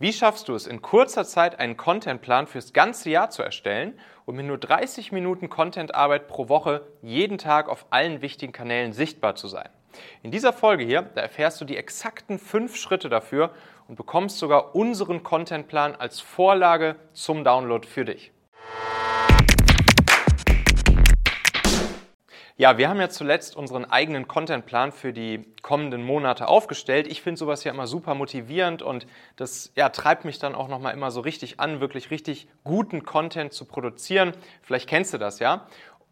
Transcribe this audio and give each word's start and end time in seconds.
Wie 0.00 0.12
schaffst 0.12 0.46
du 0.46 0.54
es, 0.54 0.68
in 0.68 0.80
kurzer 0.80 1.24
Zeit 1.24 1.58
einen 1.58 1.76
Contentplan 1.76 2.46
fürs 2.46 2.72
ganze 2.72 3.10
Jahr 3.10 3.30
zu 3.30 3.42
erstellen 3.42 3.98
und 4.26 4.36
mit 4.36 4.46
nur 4.46 4.56
30 4.56 5.10
Minuten 5.10 5.48
Contentarbeit 5.48 6.28
pro 6.28 6.48
Woche 6.48 6.86
jeden 7.02 7.36
Tag 7.36 7.68
auf 7.68 7.86
allen 7.90 8.22
wichtigen 8.22 8.52
Kanälen 8.52 8.92
sichtbar 8.92 9.34
zu 9.34 9.48
sein? 9.48 9.68
In 10.22 10.30
dieser 10.30 10.52
Folge 10.52 10.84
hier, 10.84 11.02
da 11.02 11.22
erfährst 11.22 11.60
du 11.60 11.64
die 11.64 11.76
exakten 11.76 12.38
fünf 12.38 12.76
Schritte 12.76 13.08
dafür 13.08 13.50
und 13.88 13.96
bekommst 13.96 14.38
sogar 14.38 14.76
unseren 14.76 15.24
Contentplan 15.24 15.96
als 15.96 16.20
Vorlage 16.20 16.94
zum 17.12 17.42
Download 17.42 17.84
für 17.84 18.04
dich. 18.04 18.30
Ja, 22.60 22.76
wir 22.76 22.88
haben 22.88 22.98
ja 22.98 23.08
zuletzt 23.08 23.54
unseren 23.54 23.84
eigenen 23.84 24.26
Contentplan 24.26 24.90
für 24.90 25.12
die 25.12 25.46
kommenden 25.62 26.02
Monate 26.02 26.48
aufgestellt. 26.48 27.06
Ich 27.06 27.22
finde 27.22 27.38
sowas 27.38 27.62
ja 27.62 27.70
immer 27.70 27.86
super 27.86 28.16
motivierend 28.16 28.82
und 28.82 29.06
das 29.36 29.70
ja, 29.76 29.90
treibt 29.90 30.24
mich 30.24 30.40
dann 30.40 30.56
auch 30.56 30.66
nochmal 30.66 30.92
immer 30.92 31.12
so 31.12 31.20
richtig 31.20 31.60
an, 31.60 31.78
wirklich 31.78 32.10
richtig 32.10 32.48
guten 32.64 33.04
Content 33.04 33.52
zu 33.52 33.64
produzieren. 33.64 34.32
Vielleicht 34.60 34.88
kennst 34.88 35.14
du 35.14 35.18
das 35.18 35.38
ja. 35.38 35.68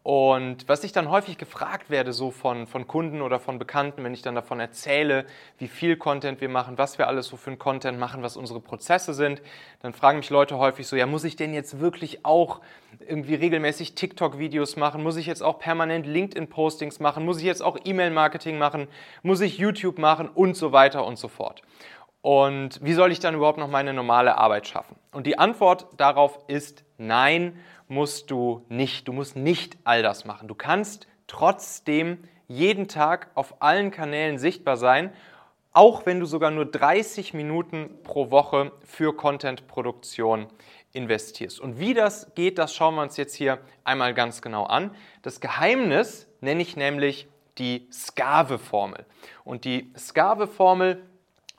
Und 0.07 0.69
was 0.69 0.85
ich 0.85 0.93
dann 0.93 1.09
häufig 1.09 1.37
gefragt 1.37 1.89
werde, 1.89 2.13
so 2.13 2.31
von, 2.31 2.65
von 2.65 2.87
Kunden 2.87 3.21
oder 3.21 3.41
von 3.41 3.59
Bekannten, 3.59 4.05
wenn 4.05 4.13
ich 4.13 4.21
dann 4.21 4.35
davon 4.35 4.57
erzähle, 4.61 5.25
wie 5.57 5.67
viel 5.67 5.97
Content 5.97 6.39
wir 6.39 6.47
machen, 6.47 6.77
was 6.77 6.97
wir 6.97 7.09
alles 7.09 7.27
so 7.27 7.35
für 7.35 7.49
einen 7.49 7.59
Content 7.59 7.99
machen, 7.99 8.23
was 8.23 8.37
unsere 8.37 8.61
Prozesse 8.61 9.13
sind, 9.13 9.41
dann 9.81 9.91
fragen 9.91 10.19
mich 10.19 10.29
Leute 10.29 10.57
häufig 10.59 10.87
so, 10.87 10.95
ja, 10.95 11.05
muss 11.05 11.25
ich 11.25 11.35
denn 11.35 11.53
jetzt 11.53 11.81
wirklich 11.81 12.23
auch 12.23 12.61
irgendwie 13.05 13.35
regelmäßig 13.35 13.95
TikTok-Videos 13.95 14.77
machen? 14.77 15.03
Muss 15.03 15.17
ich 15.17 15.25
jetzt 15.25 15.43
auch 15.43 15.59
permanent 15.59 16.07
LinkedIn-Postings 16.07 17.01
machen? 17.01 17.25
Muss 17.25 17.39
ich 17.39 17.43
jetzt 17.43 17.61
auch 17.61 17.77
E-Mail-Marketing 17.83 18.57
machen? 18.57 18.87
Muss 19.23 19.41
ich 19.41 19.57
YouTube 19.57 19.97
machen? 19.97 20.29
Und 20.29 20.55
so 20.55 20.71
weiter 20.71 21.05
und 21.05 21.19
so 21.19 21.27
fort. 21.27 21.63
Und 22.21 22.79
wie 22.81 22.93
soll 22.93 23.11
ich 23.11 23.19
dann 23.19 23.35
überhaupt 23.35 23.57
noch 23.57 23.67
meine 23.67 23.93
normale 23.93 24.37
Arbeit 24.37 24.67
schaffen? 24.67 24.95
Und 25.11 25.27
die 25.27 25.37
Antwort 25.37 25.87
darauf 25.97 26.39
ist 26.47 26.85
nein 26.97 27.59
musst 27.87 28.31
du 28.31 28.65
nicht. 28.69 29.07
Du 29.07 29.13
musst 29.13 29.35
nicht 29.35 29.77
all 29.83 30.03
das 30.03 30.25
machen. 30.25 30.47
Du 30.47 30.55
kannst 30.55 31.07
trotzdem 31.27 32.19
jeden 32.47 32.87
Tag 32.87 33.29
auf 33.35 33.61
allen 33.61 33.91
Kanälen 33.91 34.37
sichtbar 34.37 34.77
sein, 34.77 35.13
auch 35.73 36.05
wenn 36.05 36.19
du 36.19 36.25
sogar 36.25 36.49
nur 36.49 36.65
30 36.65 37.33
Minuten 37.33 38.01
pro 38.03 38.31
Woche 38.31 38.71
für 38.83 39.15
Content-Produktion 39.15 40.47
investierst. 40.93 41.59
Und 41.59 41.79
wie 41.79 41.93
das 41.93 42.33
geht, 42.33 42.57
das 42.57 42.73
schauen 42.73 42.95
wir 42.95 43.03
uns 43.03 43.17
jetzt 43.17 43.35
hier 43.35 43.59
einmal 43.83 44.13
ganz 44.13 44.41
genau 44.41 44.65
an. 44.65 44.95
Das 45.21 45.39
Geheimnis 45.39 46.27
nenne 46.41 46.61
ich 46.61 46.75
nämlich 46.77 47.27
die 47.57 47.87
Skave-Formel. 47.91 49.05
Und 49.43 49.65
die 49.65 49.91
Skave-Formel, 49.97 51.03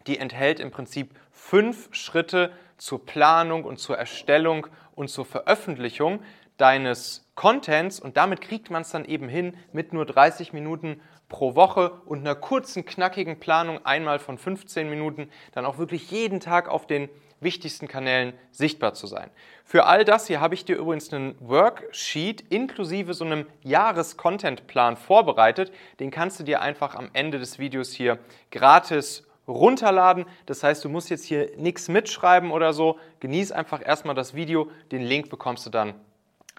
die 0.06 0.18
enthält 0.18 0.58
im 0.58 0.70
Prinzip 0.70 1.14
fünf 1.30 1.88
Schritte 1.92 2.52
zur 2.76 3.04
Planung 3.04 3.64
und 3.64 3.78
zur 3.78 3.98
Erstellung 3.98 4.66
und 4.98 5.08
zur 5.08 5.24
Veröffentlichung 5.24 6.20
deines 6.56 7.24
Contents 7.36 8.00
und 8.00 8.16
damit 8.16 8.40
kriegt 8.40 8.68
man 8.68 8.82
es 8.82 8.90
dann 8.90 9.04
eben 9.04 9.28
hin, 9.28 9.56
mit 9.72 9.92
nur 9.92 10.04
30 10.04 10.52
Minuten 10.52 11.00
pro 11.28 11.54
Woche 11.54 11.92
und 12.04 12.20
einer 12.20 12.34
kurzen, 12.34 12.84
knackigen 12.84 13.38
Planung 13.38 13.84
einmal 13.86 14.18
von 14.18 14.38
15 14.38 14.90
Minuten 14.90 15.30
dann 15.52 15.64
auch 15.66 15.78
wirklich 15.78 16.10
jeden 16.10 16.40
Tag 16.40 16.68
auf 16.68 16.86
den 16.86 17.08
wichtigsten 17.40 17.86
Kanälen 17.86 18.32
sichtbar 18.50 18.94
zu 18.94 19.06
sein. 19.06 19.30
Für 19.64 19.84
all 19.84 20.04
das 20.04 20.26
hier 20.26 20.40
habe 20.40 20.54
ich 20.54 20.64
dir 20.64 20.76
übrigens 20.76 21.12
einen 21.12 21.36
Worksheet 21.38 22.40
inklusive 22.50 23.14
so 23.14 23.24
einem 23.24 23.46
Jahres-Content-Plan 23.62 24.96
vorbereitet. 24.96 25.70
Den 26.00 26.10
kannst 26.10 26.40
du 26.40 26.44
dir 26.44 26.60
einfach 26.60 26.96
am 26.96 27.10
Ende 27.12 27.38
des 27.38 27.60
Videos 27.60 27.92
hier 27.92 28.18
gratis 28.50 29.27
runterladen. 29.48 30.26
Das 30.46 30.62
heißt, 30.62 30.84
du 30.84 30.88
musst 30.88 31.10
jetzt 31.10 31.24
hier 31.24 31.50
nichts 31.56 31.88
mitschreiben 31.88 32.50
oder 32.50 32.72
so. 32.72 32.98
Genieß 33.20 33.52
einfach 33.52 33.84
erstmal 33.84 34.14
das 34.14 34.34
Video. 34.34 34.70
Den 34.92 35.02
Link 35.02 35.30
bekommst 35.30 35.66
du 35.66 35.70
dann 35.70 35.94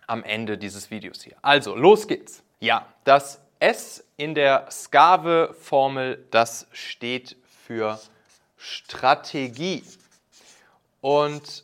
am 0.08 0.24
Ende 0.24 0.58
dieses 0.58 0.92
Videos 0.92 1.22
hier. 1.22 1.36
Also, 1.42 1.76
los 1.76 2.08
geht's. 2.08 2.44
Ja, 2.60 2.88
das 3.04 3.42
S 3.60 4.04
in 4.18 4.36
der 4.36 4.68
Skave-Formel, 4.72 6.26
das 6.32 6.68
steht 6.72 7.38
für 7.66 8.00
Strategie. 8.58 9.84
Und 11.02 11.64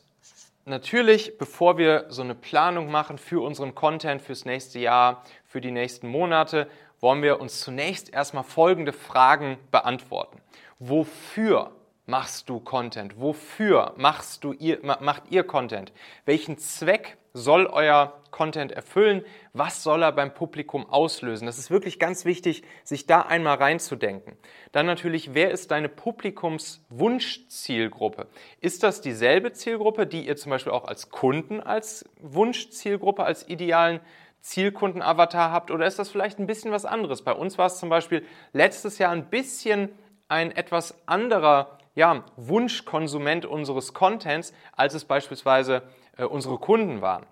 natürlich, 0.65 1.37
bevor 1.37 1.77
wir 1.77 2.05
so 2.09 2.21
eine 2.21 2.35
Planung 2.35 2.91
machen 2.91 3.17
für 3.17 3.43
unseren 3.43 3.75
Content 3.75 4.21
fürs 4.21 4.45
nächste 4.45 4.79
Jahr, 4.79 5.23
für 5.47 5.61
die 5.61 5.71
nächsten 5.71 6.07
Monate, 6.07 6.69
wollen 7.01 7.21
wir 7.21 7.39
uns 7.39 7.59
zunächst 7.61 8.13
erstmal 8.13 8.43
folgende 8.43 8.93
Fragen 8.93 9.57
beantworten. 9.71 10.41
Wofür 10.79 11.71
machst 12.05 12.49
du 12.49 12.59
Content? 12.59 13.17
Wofür 13.19 13.93
machst 13.95 14.43
du 14.43 14.51
ihr, 14.51 14.79
macht 14.83 15.23
ihr 15.29 15.43
Content? 15.43 15.93
Welchen 16.25 16.57
Zweck 16.57 17.15
soll 17.31 17.67
euer 17.67 18.21
Content 18.31 18.73
erfüllen? 18.73 19.23
Was 19.53 19.83
soll 19.83 20.03
er 20.03 20.11
beim 20.11 20.33
Publikum 20.33 20.85
auslösen? 20.89 21.45
Das 21.45 21.57
ist 21.57 21.71
wirklich 21.71 21.97
ganz 21.97 22.25
wichtig, 22.25 22.63
sich 22.83 23.05
da 23.05 23.21
einmal 23.21 23.55
reinzudenken. 23.55 24.35
Dann 24.73 24.85
natürlich, 24.85 25.33
wer 25.33 25.51
ist 25.51 25.71
deine 25.71 25.87
Publikumswunschzielgruppe? 25.87 28.27
Ist 28.59 28.83
das 28.83 28.99
dieselbe 28.99 29.53
Zielgruppe, 29.53 30.05
die 30.05 30.27
ihr 30.27 30.35
zum 30.35 30.49
Beispiel 30.49 30.73
auch 30.73 30.83
als 30.85 31.09
Kunden 31.09 31.61
als 31.61 32.03
Wunschzielgruppe, 32.19 33.23
als 33.23 33.47
idealen 33.47 34.01
Zielkundenavatar 34.41 35.51
habt? 35.51 35.71
Oder 35.71 35.87
ist 35.87 35.99
das 35.99 36.09
vielleicht 36.09 36.39
ein 36.39 36.47
bisschen 36.47 36.71
was 36.71 36.85
anderes? 36.85 37.21
Bei 37.21 37.31
uns 37.31 37.57
war 37.57 37.67
es 37.67 37.79
zum 37.79 37.87
Beispiel 37.87 38.25
letztes 38.51 38.97
Jahr 38.97 39.11
ein 39.11 39.29
bisschen 39.29 39.97
ein 40.27 40.51
etwas 40.51 40.95
anderer 41.07 41.77
ja, 41.95 42.23
Wunschkonsument 42.35 43.45
unseres 43.45 43.93
Contents, 43.93 44.53
als 44.73 44.93
es 44.93 45.05
beispielsweise 45.05 45.83
äh, 46.17 46.23
unsere 46.23 46.57
Kunden 46.57 47.01
waren. 47.01 47.25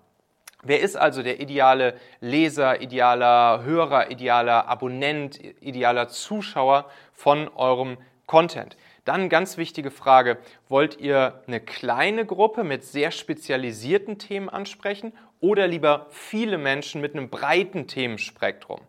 Wer 0.62 0.80
ist 0.80 0.96
also 0.96 1.22
der 1.22 1.40
ideale 1.40 2.00
Leser, 2.20 2.80
idealer 2.80 3.62
Hörer, 3.64 4.10
idealer 4.10 4.66
Abonnent, 4.66 5.38
idealer 5.60 6.08
Zuschauer 6.08 6.86
von 7.12 7.48
eurem 7.48 7.98
Content? 8.26 8.78
Dann 9.04 9.28
ganz 9.28 9.58
wichtige 9.58 9.90
Frage, 9.90 10.38
wollt 10.70 10.98
ihr 10.98 11.42
eine 11.46 11.60
kleine 11.60 12.24
Gruppe 12.24 12.64
mit 12.64 12.82
sehr 12.82 13.10
spezialisierten 13.10 14.18
Themen 14.18 14.48
ansprechen 14.48 15.12
oder 15.40 15.66
lieber 15.66 16.06
viele 16.08 16.56
Menschen 16.56 17.02
mit 17.02 17.14
einem 17.14 17.28
breiten 17.28 17.86
Themenspektrum? 17.86 18.80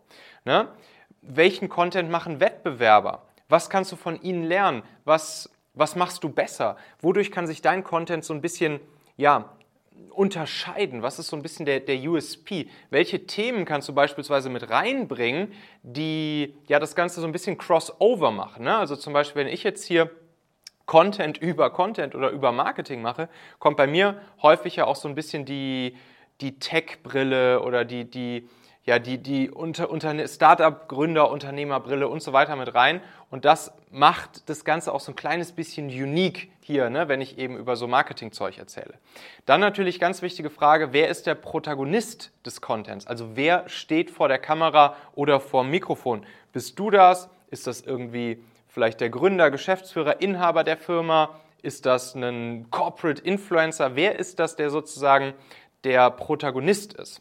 Ne? 0.46 0.68
Welchen 1.20 1.68
Content 1.68 2.10
machen 2.10 2.40
Wettbewerber? 2.40 3.22
Was 3.48 3.70
kannst 3.70 3.92
du 3.92 3.96
von 3.96 4.20
ihnen 4.22 4.44
lernen? 4.44 4.82
Was, 5.04 5.50
was 5.74 5.96
machst 5.96 6.24
du 6.24 6.28
besser? 6.28 6.76
Wodurch 7.00 7.30
kann 7.30 7.46
sich 7.46 7.62
dein 7.62 7.84
Content 7.84 8.24
so 8.24 8.34
ein 8.34 8.40
bisschen 8.40 8.80
ja, 9.16 9.56
unterscheiden? 10.10 11.02
Was 11.02 11.18
ist 11.18 11.28
so 11.28 11.36
ein 11.36 11.42
bisschen 11.42 11.66
der, 11.66 11.80
der 11.80 11.96
USP? 11.96 12.68
Welche 12.90 13.26
Themen 13.26 13.64
kannst 13.64 13.88
du 13.88 13.94
beispielsweise 13.94 14.50
mit 14.50 14.70
reinbringen, 14.70 15.52
die 15.82 16.54
ja 16.66 16.78
das 16.78 16.94
Ganze 16.94 17.20
so 17.20 17.26
ein 17.26 17.32
bisschen 17.32 17.58
crossover 17.58 18.30
machen? 18.30 18.64
Ne? 18.64 18.76
Also 18.76 18.96
zum 18.96 19.12
Beispiel, 19.12 19.44
wenn 19.44 19.52
ich 19.52 19.62
jetzt 19.62 19.84
hier 19.84 20.10
Content 20.86 21.38
über 21.38 21.70
Content 21.70 22.14
oder 22.14 22.30
über 22.30 22.52
Marketing 22.52 23.02
mache, 23.02 23.28
kommt 23.58 23.76
bei 23.76 23.86
mir 23.86 24.20
häufig 24.40 24.76
ja 24.76 24.86
auch 24.86 24.96
so 24.96 25.08
ein 25.08 25.14
bisschen 25.14 25.44
die, 25.44 25.96
die 26.40 26.58
Tech-Brille 26.58 27.60
oder 27.60 27.84
die, 27.84 28.08
die, 28.08 28.48
ja, 28.86 29.00
die, 29.00 29.18
die 29.18 29.50
unter, 29.50 29.90
unter 29.90 30.26
Startup-Gründer, 30.28 31.28
Unternehmerbrille 31.28 32.06
und 32.06 32.22
so 32.22 32.32
weiter 32.32 32.54
mit 32.54 32.72
rein. 32.74 33.00
Und 33.30 33.44
das 33.44 33.72
macht 33.90 34.48
das 34.48 34.64
Ganze 34.64 34.92
auch 34.92 35.00
so 35.00 35.10
ein 35.10 35.16
kleines 35.16 35.50
bisschen 35.50 35.86
unique 35.88 36.52
hier, 36.60 36.88
ne, 36.88 37.08
wenn 37.08 37.20
ich 37.20 37.36
eben 37.36 37.56
über 37.56 37.74
so 37.74 37.88
Marketingzeug 37.88 38.58
erzähle. 38.58 38.94
Dann 39.44 39.60
natürlich 39.60 39.98
ganz 39.98 40.22
wichtige 40.22 40.50
Frage, 40.50 40.92
wer 40.92 41.08
ist 41.08 41.26
der 41.26 41.34
Protagonist 41.34 42.30
des 42.46 42.60
Contents? 42.60 43.08
Also 43.08 43.34
wer 43.34 43.68
steht 43.68 44.12
vor 44.12 44.28
der 44.28 44.38
Kamera 44.38 44.94
oder 45.16 45.40
vor 45.40 45.64
dem 45.64 45.72
Mikrofon? 45.72 46.24
Bist 46.52 46.78
du 46.78 46.90
das? 46.90 47.28
Ist 47.50 47.66
das 47.66 47.80
irgendwie 47.80 48.40
vielleicht 48.68 49.00
der 49.00 49.10
Gründer, 49.10 49.50
Geschäftsführer, 49.50 50.20
Inhaber 50.20 50.62
der 50.62 50.76
Firma? 50.76 51.40
Ist 51.60 51.86
das 51.86 52.14
ein 52.14 52.70
Corporate 52.70 53.20
Influencer? 53.20 53.96
Wer 53.96 54.20
ist 54.20 54.38
das, 54.38 54.54
der 54.54 54.70
sozusagen 54.70 55.34
der 55.82 56.10
Protagonist 56.12 56.92
ist? 56.92 57.20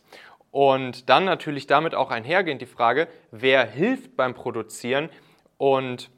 Und 0.56 1.10
dann 1.10 1.26
natürlich 1.26 1.68
damit 1.68 1.96
auch 1.96 2.12
einhergehend 2.12 2.62
die 2.62 2.66
Frage, 2.66 3.10
wer 3.30 3.66
hilft 3.66 4.16
beim 4.16 4.34
Produzieren 4.34 5.10
und 5.58 6.10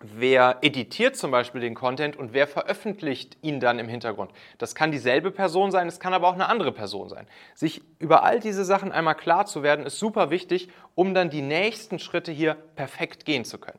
wer 0.00 0.58
editiert 0.62 1.14
zum 1.14 1.30
Beispiel 1.30 1.60
den 1.60 1.76
Content 1.76 2.16
und 2.16 2.32
wer 2.32 2.48
veröffentlicht 2.48 3.36
ihn 3.40 3.60
dann 3.60 3.78
im 3.78 3.88
Hintergrund. 3.88 4.32
Das 4.58 4.74
kann 4.74 4.90
dieselbe 4.90 5.30
Person 5.30 5.70
sein, 5.70 5.86
es 5.86 6.00
kann 6.00 6.12
aber 6.12 6.26
auch 6.26 6.34
eine 6.34 6.48
andere 6.48 6.72
Person 6.72 7.08
sein. 7.08 7.28
Sich 7.54 7.80
über 8.00 8.24
all 8.24 8.40
diese 8.40 8.64
Sachen 8.64 8.90
einmal 8.90 9.14
klar 9.14 9.46
zu 9.46 9.62
werden, 9.62 9.86
ist 9.86 10.00
super 10.00 10.30
wichtig, 10.30 10.70
um 10.96 11.14
dann 11.14 11.30
die 11.30 11.42
nächsten 11.42 12.00
Schritte 12.00 12.32
hier 12.32 12.56
perfekt 12.74 13.26
gehen 13.26 13.44
zu 13.44 13.58
können. 13.58 13.78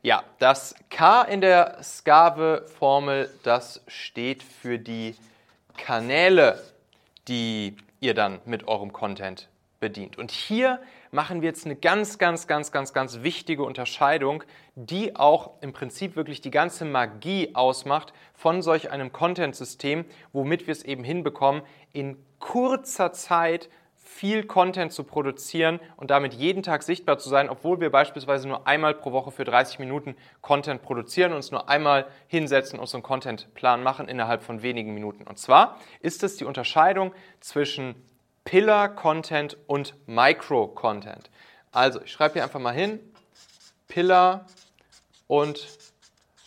Ja, 0.00 0.24
das 0.38 0.74
K 0.88 1.24
in 1.24 1.42
der 1.42 1.76
Skave-Formel, 1.82 3.30
das 3.42 3.84
steht 3.86 4.42
für 4.42 4.78
die 4.78 5.14
Kanäle, 5.76 6.58
die 7.28 7.76
ihr 8.00 8.14
dann 8.14 8.40
mit 8.44 8.66
eurem 8.66 8.92
Content 8.92 9.48
bedient. 9.80 10.18
Und 10.18 10.30
hier 10.30 10.80
machen 11.10 11.40
wir 11.40 11.48
jetzt 11.48 11.64
eine 11.64 11.74
ganz, 11.74 12.18
ganz, 12.18 12.46
ganz, 12.46 12.70
ganz, 12.70 12.92
ganz 12.92 13.22
wichtige 13.22 13.64
Unterscheidung, 13.64 14.44
die 14.74 15.16
auch 15.16 15.62
im 15.62 15.72
Prinzip 15.72 16.16
wirklich 16.16 16.40
die 16.40 16.50
ganze 16.50 16.84
Magie 16.84 17.54
ausmacht 17.54 18.12
von 18.34 18.62
solch 18.62 18.90
einem 18.90 19.12
Content-System, 19.12 20.04
womit 20.32 20.66
wir 20.66 20.72
es 20.72 20.84
eben 20.84 21.02
hinbekommen, 21.02 21.62
in 21.92 22.16
kurzer 22.38 23.12
Zeit 23.12 23.68
viel 24.12 24.44
Content 24.44 24.92
zu 24.92 25.04
produzieren 25.04 25.80
und 25.96 26.10
damit 26.10 26.34
jeden 26.34 26.62
Tag 26.62 26.82
sichtbar 26.82 27.18
zu 27.18 27.28
sein, 27.28 27.48
obwohl 27.48 27.80
wir 27.80 27.90
beispielsweise 27.90 28.48
nur 28.48 28.66
einmal 28.66 28.92
pro 28.92 29.12
Woche 29.12 29.30
für 29.30 29.44
30 29.44 29.78
Minuten 29.78 30.16
Content 30.42 30.82
produzieren, 30.82 31.32
uns 31.32 31.52
nur 31.52 31.68
einmal 31.70 32.06
hinsetzen 32.26 32.78
und 32.78 32.82
unseren 32.82 33.02
Contentplan 33.02 33.82
machen 33.82 34.08
innerhalb 34.08 34.42
von 34.42 34.62
wenigen 34.62 34.92
Minuten. 34.94 35.22
Und 35.26 35.38
zwar 35.38 35.78
ist 36.00 36.22
es 36.22 36.36
die 36.36 36.44
Unterscheidung 36.44 37.14
zwischen 37.38 37.94
Pillar-Content 38.44 39.56
und 39.66 39.94
Micro-Content. 40.06 41.30
Also, 41.72 42.02
ich 42.02 42.10
schreibe 42.10 42.34
hier 42.34 42.42
einfach 42.42 42.60
mal 42.60 42.74
hin, 42.74 42.98
Pillar 43.86 44.46
und 45.28 45.68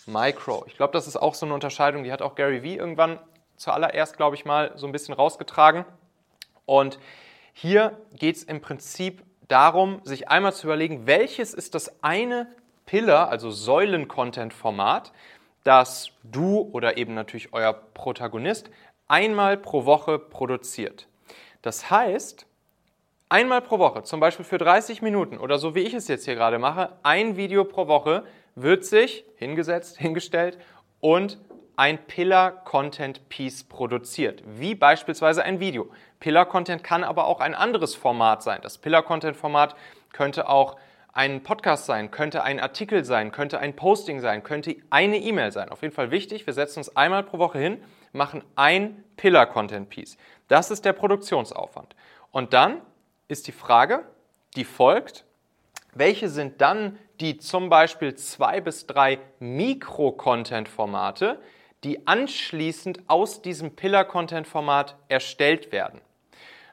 Micro. 0.06 0.66
Ich 0.68 0.76
glaube, 0.76 0.94
das 0.94 1.08
ist 1.08 1.16
auch 1.16 1.34
so 1.34 1.46
eine 1.46 1.56
Unterscheidung, 1.56 2.04
die 2.04 2.12
hat 2.12 2.22
auch 2.22 2.36
Gary 2.36 2.62
Vee 2.62 2.76
irgendwann 2.76 3.20
zuallererst, 3.56 4.18
glaube 4.18 4.36
ich 4.36 4.46
mal, 4.46 4.74
so 4.76 4.86
ein 4.86 4.92
bisschen 4.92 5.14
rausgetragen. 5.14 5.86
Und 6.66 7.00
hier 7.54 7.98
geht 8.18 8.36
es 8.36 8.44
im 8.44 8.62
Prinzip 8.62 9.24
darum, 9.48 10.02
sich 10.04 10.30
einmal 10.30 10.54
zu 10.54 10.68
überlegen, 10.68 11.06
welches 11.08 11.54
ist 11.54 11.76
das 11.76 12.04
eine 12.04 12.48
Pillar, 12.86 13.30
also 13.30 13.52
Säulen-Content-Format, 13.52 15.14
das 15.64 16.10
du 16.24 16.70
oder 16.74 16.98
eben 16.98 17.14
natürlich 17.14 17.54
euer 17.54 17.74
Protagonist 17.74 18.70
einmal 19.08 19.58
pro 19.58 19.86
Woche 19.86 20.20
produziert. 20.20 21.08
Das 21.62 21.90
heißt, 21.90 22.46
einmal 23.30 23.62
pro 23.62 23.80
Woche, 23.80 24.04
zum 24.04 24.20
Beispiel 24.20 24.46
für 24.46 24.58
30 24.58 25.02
Minuten 25.02 25.38
oder 25.38 25.58
so 25.60 25.76
wie 25.76 25.80
ich 25.80 25.94
es 25.94 26.08
jetzt 26.08 26.26
hier 26.26 26.36
gerade 26.36 26.60
mache, 26.60 26.98
ein 27.04 27.38
Video 27.38 27.64
pro 27.64 27.88
Woche 27.88 28.24
wird 28.56 28.86
sich 28.86 29.24
hingesetzt, 29.38 29.98
hingestellt 29.98 30.58
und 31.00 31.40
ein 31.76 32.06
Pillar-Content-Piece 32.06 33.66
produziert, 33.66 34.44
wie 34.46 34.76
beispielsweise 34.76 35.44
ein 35.44 35.60
Video. 35.60 35.90
Pillar-Content 36.20 36.84
kann 36.84 37.04
aber 37.04 37.26
auch 37.26 37.40
ein 37.40 37.56
anderes 37.56 37.96
Format 37.96 38.44
sein. 38.44 38.60
Das 38.62 38.78
Pillar-Content-Format 38.78 39.76
könnte 40.12 40.48
auch 40.48 40.78
ein 41.14 41.42
Podcast 41.44 41.86
sein, 41.86 42.12
könnte 42.12 42.44
ein 42.44 42.60
Artikel 42.60 43.06
sein, 43.06 43.32
könnte 43.32 43.60
ein 43.60 43.76
Posting 43.76 44.20
sein, 44.20 44.44
könnte 44.44 44.76
eine 44.90 45.18
E-Mail 45.18 45.52
sein. 45.52 45.70
Auf 45.70 45.84
jeden 45.84 45.94
Fall 45.94 46.12
wichtig, 46.12 46.48
wir 46.48 46.54
setzen 46.54 46.80
uns 46.80 46.96
einmal 46.96 47.24
pro 47.24 47.38
Woche 47.38 47.60
hin, 47.60 47.84
machen 48.12 48.44
ein 48.56 49.04
Pillar-Content-Piece. 49.18 50.18
Das 50.48 50.72
ist 50.72 50.86
der 50.86 50.94
Produktionsaufwand. 50.94 51.96
Und 52.32 52.54
dann 52.54 52.82
ist 53.28 53.46
die 53.48 53.52
Frage, 53.52 54.06
die 54.56 54.66
folgt, 54.66 55.26
welche 55.94 56.30
sind 56.30 56.62
dann 56.62 56.98
die 57.20 57.38
zum 57.38 57.70
Beispiel 57.70 58.16
zwei 58.16 58.60
bis 58.60 58.88
drei 58.88 59.20
Mikro-Content-Formate, 59.40 61.40
die 61.84 62.08
anschließend 62.08 63.02
aus 63.08 63.42
diesem 63.42 63.76
Pillar-Content-Format 63.76 64.96
erstellt 65.10 65.72
werden. 65.72 66.02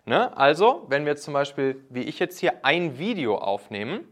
Ne? 0.04 0.36
Also, 0.36 0.86
wenn 0.88 1.06
wir 1.06 1.16
zum 1.16 1.34
Beispiel, 1.34 1.84
wie 1.90 2.02
ich 2.02 2.18
jetzt 2.18 2.38
hier, 2.38 2.64
ein 2.64 2.98
Video 2.98 3.36
aufnehmen, 3.36 4.08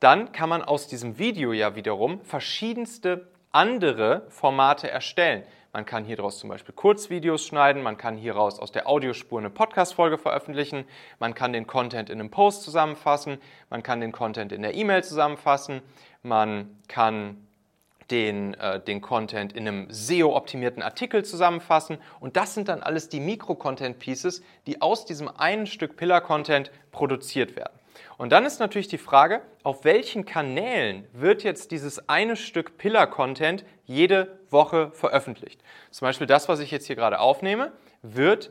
dann 0.00 0.32
kann 0.32 0.48
man 0.48 0.62
aus 0.62 0.88
diesem 0.88 1.18
Video 1.18 1.52
ja 1.52 1.76
wiederum 1.76 2.20
verschiedenste 2.22 3.28
andere 3.52 4.24
Formate 4.28 4.90
erstellen. 4.90 5.44
Man 5.72 5.86
kann 5.86 6.04
hieraus 6.04 6.38
zum 6.38 6.50
Beispiel 6.50 6.74
Kurzvideos 6.74 7.46
schneiden, 7.46 7.82
man 7.82 7.96
kann 7.96 8.18
hieraus 8.18 8.58
aus 8.58 8.72
der 8.72 8.86
Audiospur 8.86 9.38
eine 9.38 9.48
Podcast-Folge 9.48 10.18
veröffentlichen, 10.18 10.84
man 11.18 11.34
kann 11.34 11.54
den 11.54 11.66
Content 11.66 12.10
in 12.10 12.20
einem 12.20 12.30
Post 12.30 12.62
zusammenfassen, 12.62 13.38
man 13.70 13.82
kann 13.82 14.00
den 14.02 14.12
Content 14.12 14.52
in 14.52 14.60
der 14.60 14.74
E-Mail 14.74 15.02
zusammenfassen, 15.02 15.80
man 16.22 16.78
kann 16.88 17.46
den, 18.12 18.54
äh, 18.54 18.78
den 18.78 19.00
Content 19.00 19.54
in 19.54 19.66
einem 19.66 19.86
SEO-optimierten 19.90 20.82
Artikel 20.82 21.24
zusammenfassen. 21.24 21.98
Und 22.20 22.36
das 22.36 22.54
sind 22.54 22.68
dann 22.68 22.82
alles 22.82 23.08
die 23.08 23.20
Mikro-Content-Pieces, 23.20 24.42
die 24.66 24.80
aus 24.82 25.06
diesem 25.06 25.28
einen 25.28 25.66
Stück 25.66 25.96
Pillar-Content 25.96 26.70
produziert 26.92 27.56
werden. 27.56 27.72
Und 28.18 28.30
dann 28.30 28.44
ist 28.44 28.60
natürlich 28.60 28.88
die 28.88 28.98
Frage, 28.98 29.40
auf 29.62 29.84
welchen 29.84 30.24
Kanälen 30.24 31.08
wird 31.12 31.42
jetzt 31.42 31.70
dieses 31.70 32.08
eine 32.08 32.36
Stück 32.36 32.76
Pillar-Content 32.78 33.64
jede 33.84 34.38
Woche 34.50 34.90
veröffentlicht. 34.92 35.60
Zum 35.90 36.06
Beispiel 36.06 36.26
das, 36.26 36.48
was 36.48 36.60
ich 36.60 36.70
jetzt 36.70 36.86
hier 36.86 36.96
gerade 36.96 37.18
aufnehme, 37.18 37.72
wird 38.02 38.50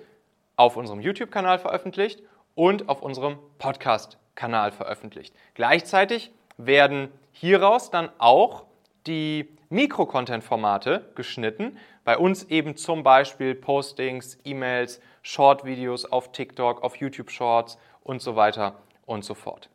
auf 0.55 0.75
unserem 0.75 0.99
YouTube-Kanal 0.99 1.59
veröffentlicht 1.59 2.21
und 2.55 2.89
auf 2.89 3.01
unserem 3.01 3.37
Podcast-Kanal 3.59 4.71
veröffentlicht. 4.71 5.33
Gleichzeitig 5.53 6.31
werden 6.57 7.09
hieraus 7.31 7.91
dann 7.91 8.09
auch 8.17 8.65
die 9.07 9.49
Mikro-Content-Formate 9.69 11.11
geschnitten. 11.15 11.77
Bei 12.03 12.17
uns 12.17 12.43
eben 12.45 12.75
zum 12.75 13.03
Beispiel 13.03 13.55
Postings, 13.55 14.37
E-Mails, 14.43 15.01
Short-Videos 15.21 16.05
auf 16.05 16.31
TikTok, 16.31 16.83
auf 16.83 16.97
YouTube 16.97 17.31
Shorts 17.31 17.77
und 18.03 18.21
so 18.21 18.35
weiter 18.35 18.75
und 19.05 19.23
so 19.23 19.33
fort. 19.33 19.69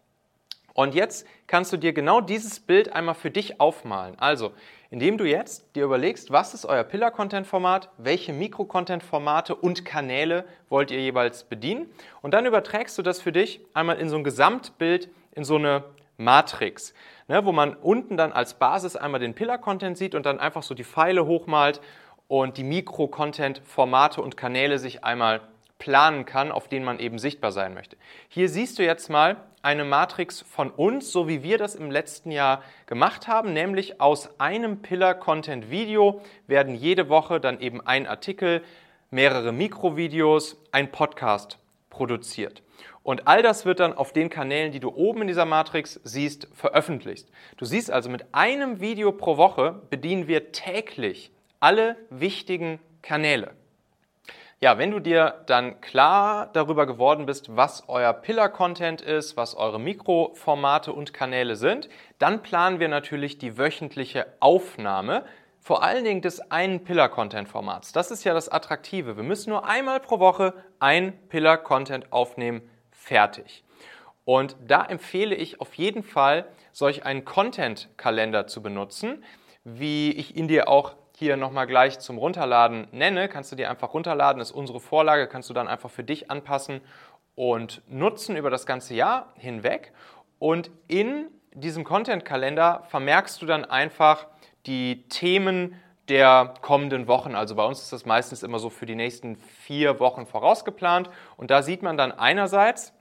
Und 0.76 0.94
jetzt 0.94 1.26
kannst 1.46 1.72
du 1.72 1.78
dir 1.78 1.94
genau 1.94 2.20
dieses 2.20 2.60
Bild 2.60 2.92
einmal 2.92 3.14
für 3.14 3.30
dich 3.30 3.60
aufmalen. 3.60 4.18
Also, 4.18 4.52
indem 4.90 5.16
du 5.16 5.24
jetzt 5.24 5.74
dir 5.74 5.84
überlegst, 5.84 6.30
was 6.30 6.52
ist 6.52 6.66
euer 6.66 6.84
Pillar-Content-Format, 6.84 7.88
welche 7.96 8.34
Mikro-Content-Formate 8.34 9.54
und 9.54 9.86
Kanäle 9.86 10.44
wollt 10.68 10.90
ihr 10.90 11.00
jeweils 11.00 11.44
bedienen. 11.44 11.86
Und 12.20 12.34
dann 12.34 12.44
überträgst 12.44 12.98
du 12.98 13.02
das 13.02 13.22
für 13.22 13.32
dich 13.32 13.60
einmal 13.72 13.98
in 13.98 14.10
so 14.10 14.16
ein 14.16 14.24
Gesamtbild, 14.24 15.08
in 15.32 15.44
so 15.44 15.56
eine 15.56 15.82
Matrix, 16.16 16.94
ne, 17.28 17.44
wo 17.44 17.52
man 17.52 17.74
unten 17.74 18.16
dann 18.16 18.32
als 18.32 18.54
Basis 18.54 18.96
einmal 18.96 19.20
den 19.20 19.34
Pillar-Content 19.34 19.98
sieht 19.98 20.14
und 20.14 20.26
dann 20.26 20.40
einfach 20.40 20.62
so 20.62 20.74
die 20.74 20.84
Pfeile 20.84 21.26
hochmalt 21.26 21.80
und 22.28 22.56
die 22.56 22.64
Mikro-Content-Formate 22.64 24.20
und 24.20 24.36
Kanäle 24.36 24.78
sich 24.78 25.04
einmal 25.04 25.40
planen 25.78 26.24
kann, 26.24 26.52
auf 26.52 26.68
denen 26.68 26.84
man 26.84 26.98
eben 26.98 27.18
sichtbar 27.18 27.52
sein 27.52 27.74
möchte. 27.74 27.96
Hier 28.28 28.48
siehst 28.48 28.78
du 28.78 28.82
jetzt 28.82 29.10
mal 29.10 29.36
eine 29.62 29.84
Matrix 29.84 30.40
von 30.40 30.70
uns, 30.70 31.12
so 31.12 31.28
wie 31.28 31.42
wir 31.42 31.58
das 31.58 31.74
im 31.74 31.90
letzten 31.90 32.30
Jahr 32.30 32.62
gemacht 32.86 33.28
haben, 33.28 33.52
nämlich 33.52 34.00
aus 34.00 34.40
einem 34.40 34.80
Pillar-Content-Video 34.80 36.22
werden 36.46 36.74
jede 36.74 37.08
Woche 37.08 37.40
dann 37.40 37.60
eben 37.60 37.80
ein 37.80 38.06
Artikel, 38.06 38.62
mehrere 39.10 39.52
Mikrovideos, 39.52 40.56
ein 40.72 40.90
Podcast 40.90 41.58
produziert. 41.96 42.62
Und 43.02 43.26
all 43.26 43.42
das 43.42 43.64
wird 43.64 43.80
dann 43.80 43.94
auf 43.94 44.12
den 44.12 44.28
Kanälen, 44.28 44.70
die 44.70 44.80
du 44.80 44.90
oben 44.90 45.22
in 45.22 45.28
dieser 45.28 45.46
Matrix 45.46 45.98
siehst, 46.04 46.46
veröffentlicht. 46.52 47.28
Du 47.56 47.64
siehst 47.64 47.90
also, 47.90 48.10
mit 48.10 48.26
einem 48.32 48.80
Video 48.80 49.12
pro 49.12 49.38
Woche 49.38 49.80
bedienen 49.88 50.28
wir 50.28 50.52
täglich 50.52 51.30
alle 51.58 51.96
wichtigen 52.10 52.80
Kanäle. 53.00 53.52
Ja, 54.60 54.76
wenn 54.76 54.90
du 54.90 55.00
dir 55.00 55.44
dann 55.46 55.80
klar 55.80 56.50
darüber 56.52 56.86
geworden 56.86 57.24
bist, 57.24 57.56
was 57.56 57.84
euer 57.88 58.12
Pillar-Content 58.12 59.00
ist, 59.00 59.38
was 59.38 59.54
eure 59.54 59.80
Mikroformate 59.80 60.92
und 60.92 61.14
Kanäle 61.14 61.56
sind, 61.56 61.88
dann 62.18 62.42
planen 62.42 62.78
wir 62.78 62.88
natürlich 62.88 63.38
die 63.38 63.56
wöchentliche 63.56 64.26
Aufnahme, 64.40 65.24
vor 65.66 65.82
allen 65.82 66.04
Dingen 66.04 66.20
des 66.22 66.52
einen 66.52 66.84
Pillar-Content-Formats. 66.84 67.90
Das 67.90 68.12
ist 68.12 68.22
ja 68.22 68.32
das 68.32 68.48
Attraktive. 68.48 69.16
Wir 69.16 69.24
müssen 69.24 69.50
nur 69.50 69.66
einmal 69.66 69.98
pro 69.98 70.20
Woche 70.20 70.54
ein 70.78 71.18
Pillar-Content 71.28 72.12
aufnehmen, 72.12 72.70
fertig. 72.92 73.64
Und 74.24 74.54
da 74.64 74.84
empfehle 74.84 75.34
ich 75.34 75.60
auf 75.60 75.74
jeden 75.74 76.04
Fall, 76.04 76.46
solch 76.70 77.04
einen 77.04 77.24
Content-Kalender 77.24 78.46
zu 78.46 78.62
benutzen, 78.62 79.24
wie 79.64 80.12
ich 80.12 80.36
ihn 80.36 80.46
dir 80.46 80.68
auch 80.68 80.94
hier 81.16 81.36
nochmal 81.36 81.66
gleich 81.66 81.98
zum 81.98 82.16
Runterladen 82.16 82.86
nenne, 82.92 83.28
kannst 83.28 83.50
du 83.50 83.56
dir 83.56 83.68
einfach 83.68 83.92
runterladen, 83.92 84.40
ist 84.40 84.52
unsere 84.52 84.78
Vorlage, 84.78 85.26
kannst 85.26 85.50
du 85.50 85.54
dann 85.54 85.66
einfach 85.66 85.90
für 85.90 86.04
dich 86.04 86.30
anpassen 86.30 86.80
und 87.34 87.82
nutzen 87.88 88.36
über 88.36 88.50
das 88.50 88.66
ganze 88.66 88.94
Jahr 88.94 89.32
hinweg. 89.36 89.92
Und 90.38 90.70
in 90.86 91.26
diesem 91.54 91.82
Content-Kalender 91.82 92.84
vermerkst 92.86 93.42
du 93.42 93.46
dann 93.46 93.64
einfach 93.64 94.28
die 94.66 95.08
Themen 95.08 95.80
der 96.08 96.54
kommenden 96.60 97.08
Wochen. 97.08 97.34
Also 97.34 97.54
bei 97.56 97.64
uns 97.64 97.82
ist 97.82 97.92
das 97.92 98.06
meistens 98.06 98.42
immer 98.42 98.58
so 98.58 98.70
für 98.70 98.86
die 98.86 98.94
nächsten 98.94 99.36
vier 99.36 99.98
Wochen 99.98 100.26
vorausgeplant. 100.26 101.10
Und 101.36 101.50
da 101.50 101.62
sieht 101.62 101.82
man 101.82 101.96
dann 101.96 102.12
einerseits, 102.12 102.92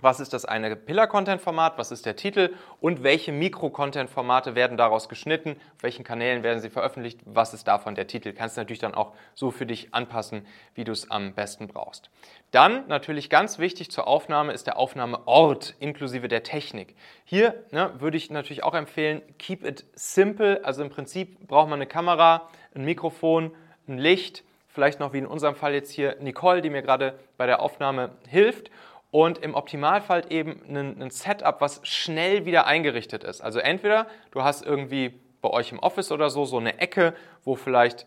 was 0.00 0.20
ist 0.20 0.32
das 0.32 0.44
eine 0.44 0.76
Pillar-Content-Format, 0.76 1.78
was 1.78 1.90
ist 1.90 2.06
der 2.06 2.16
Titel 2.16 2.54
und 2.80 3.02
welche 3.02 3.32
Mikro-Content-Formate 3.32 4.54
werden 4.54 4.76
daraus 4.76 5.08
geschnitten, 5.08 5.56
auf 5.76 5.82
welchen 5.82 6.04
Kanälen 6.04 6.42
werden 6.42 6.60
sie 6.60 6.70
veröffentlicht, 6.70 7.20
was 7.24 7.54
ist 7.54 7.66
davon 7.66 7.94
der 7.94 8.06
Titel. 8.06 8.32
Kannst 8.32 8.56
du 8.56 8.60
natürlich 8.60 8.78
dann 8.78 8.94
auch 8.94 9.12
so 9.34 9.50
für 9.50 9.66
dich 9.66 9.94
anpassen, 9.94 10.46
wie 10.74 10.84
du 10.84 10.92
es 10.92 11.10
am 11.10 11.34
besten 11.34 11.68
brauchst. 11.68 12.10
Dann 12.50 12.86
natürlich 12.88 13.28
ganz 13.28 13.58
wichtig 13.58 13.90
zur 13.90 14.06
Aufnahme 14.06 14.52
ist 14.52 14.66
der 14.66 14.78
Aufnahmeort 14.78 15.74
inklusive 15.80 16.28
der 16.28 16.42
Technik. 16.42 16.94
Hier 17.24 17.64
ne, 17.72 17.92
würde 17.98 18.16
ich 18.16 18.30
natürlich 18.30 18.64
auch 18.64 18.74
empfehlen, 18.74 19.22
keep 19.38 19.64
it 19.64 19.84
simple. 19.94 20.64
Also 20.64 20.82
im 20.82 20.90
Prinzip 20.90 21.46
braucht 21.46 21.68
man 21.68 21.78
eine 21.78 21.86
Kamera, 21.86 22.48
ein 22.74 22.84
Mikrofon, 22.84 23.54
ein 23.86 23.98
Licht, 23.98 24.44
vielleicht 24.68 25.00
noch 25.00 25.12
wie 25.12 25.18
in 25.18 25.26
unserem 25.26 25.56
Fall 25.56 25.74
jetzt 25.74 25.90
hier 25.90 26.16
Nicole, 26.20 26.62
die 26.62 26.70
mir 26.70 26.82
gerade 26.82 27.18
bei 27.36 27.46
der 27.46 27.60
Aufnahme 27.60 28.12
hilft 28.28 28.70
und 29.10 29.38
im 29.38 29.54
Optimalfall 29.54 30.24
eben 30.30 30.60
ein, 30.68 31.02
ein 31.02 31.10
Setup, 31.10 31.60
was 31.60 31.80
schnell 31.82 32.44
wieder 32.44 32.66
eingerichtet 32.66 33.24
ist. 33.24 33.40
Also 33.40 33.58
entweder 33.58 34.06
du 34.30 34.42
hast 34.42 34.64
irgendwie 34.64 35.18
bei 35.40 35.50
euch 35.50 35.72
im 35.72 35.78
Office 35.78 36.12
oder 36.12 36.30
so 36.30 36.44
so 36.44 36.58
eine 36.58 36.78
Ecke, 36.78 37.14
wo 37.44 37.54
vielleicht 37.54 38.06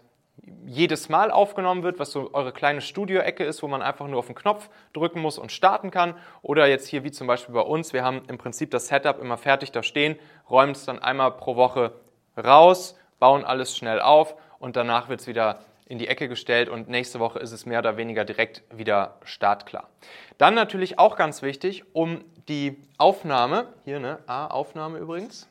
jedes 0.65 1.10
Mal 1.10 1.31
aufgenommen 1.31 1.84
wird, 1.84 2.00
was 2.00 2.12
so 2.12 2.34
eure 2.34 2.51
kleine 2.51 2.81
Studio-Ecke 2.81 3.43
ist, 3.43 3.62
wo 3.62 3.67
man 3.67 3.81
einfach 3.81 4.08
nur 4.08 4.20
auf 4.20 4.27
den 4.27 4.36
Knopf 4.36 4.70
drücken 4.93 5.20
muss 5.20 5.38
und 5.38 5.51
starten 5.51 5.91
kann. 5.91 6.15
Oder 6.41 6.67
jetzt 6.67 6.88
hier 6.88 7.03
wie 7.03 7.12
zum 7.12 7.27
Beispiel 7.27 7.53
bei 7.53 7.62
uns, 7.62 7.93
wir 7.93 8.03
haben 8.03 8.24
im 8.27 8.38
Prinzip 8.38 8.72
das 8.72 8.88
Setup 8.88 9.20
immer 9.20 9.38
fertig 9.38 9.72
da 9.72 9.84
stehen, 9.84 10.17
räumen 10.50 10.72
es 10.72 10.86
dann 10.86 11.00
einmal 11.00 11.31
pro 11.31 11.55
Woche 11.55 11.93
raus, 12.38 12.98
bauen 13.20 13.43
alles 13.43 13.75
schnell 13.75 14.00
auf 14.00 14.36
und 14.60 14.75
danach 14.75 15.10
wird 15.10 15.22
es 15.22 15.27
wieder 15.27 15.60
in 15.91 15.98
die 15.98 16.07
Ecke 16.07 16.29
gestellt 16.29 16.69
und 16.69 16.88
nächste 16.88 17.19
Woche 17.19 17.39
ist 17.39 17.51
es 17.51 17.65
mehr 17.65 17.79
oder 17.79 17.98
weniger 17.98 18.24
direkt 18.24 18.63
wieder 18.71 19.17
startklar. 19.25 19.89
Dann 20.38 20.53
natürlich 20.53 20.98
auch 20.98 21.17
ganz 21.17 21.41
wichtig, 21.41 21.83
um 21.91 22.24
die 22.48 22.77
Aufnahme, 22.98 23.74
hier 23.83 24.00
ne, 24.00 24.19
A, 24.25 24.48
Aufnahme 24.48 25.00
übrigens, 25.00 25.50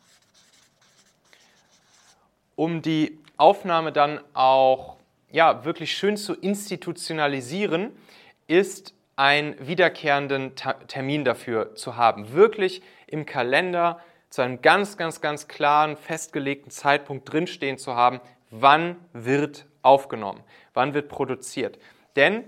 um 2.56 2.80
die 2.80 3.18
Aufnahme 3.36 3.92
dann 3.92 4.18
auch 4.32 4.96
ja, 5.30 5.66
wirklich 5.66 5.92
schön 5.92 6.16
zu 6.16 6.32
institutionalisieren, 6.32 7.90
ist 8.46 8.94
einen 9.16 9.54
wiederkehrenden 9.66 10.54
Termin 10.88 11.26
dafür 11.26 11.74
zu 11.74 11.96
haben. 11.96 12.32
Wirklich 12.32 12.80
im 13.06 13.26
Kalender 13.26 14.00
zu 14.30 14.40
einem 14.40 14.62
ganz, 14.62 14.96
ganz, 14.96 15.20
ganz 15.20 15.48
klaren, 15.48 15.98
festgelegten 15.98 16.70
Zeitpunkt 16.70 17.30
drinstehen 17.30 17.76
zu 17.76 17.94
haben, 17.94 18.22
wann 18.50 18.96
wird 19.12 19.66
aufgenommen, 19.82 20.42
wann 20.74 20.94
wird 20.94 21.08
produziert. 21.08 21.78
Denn 22.16 22.44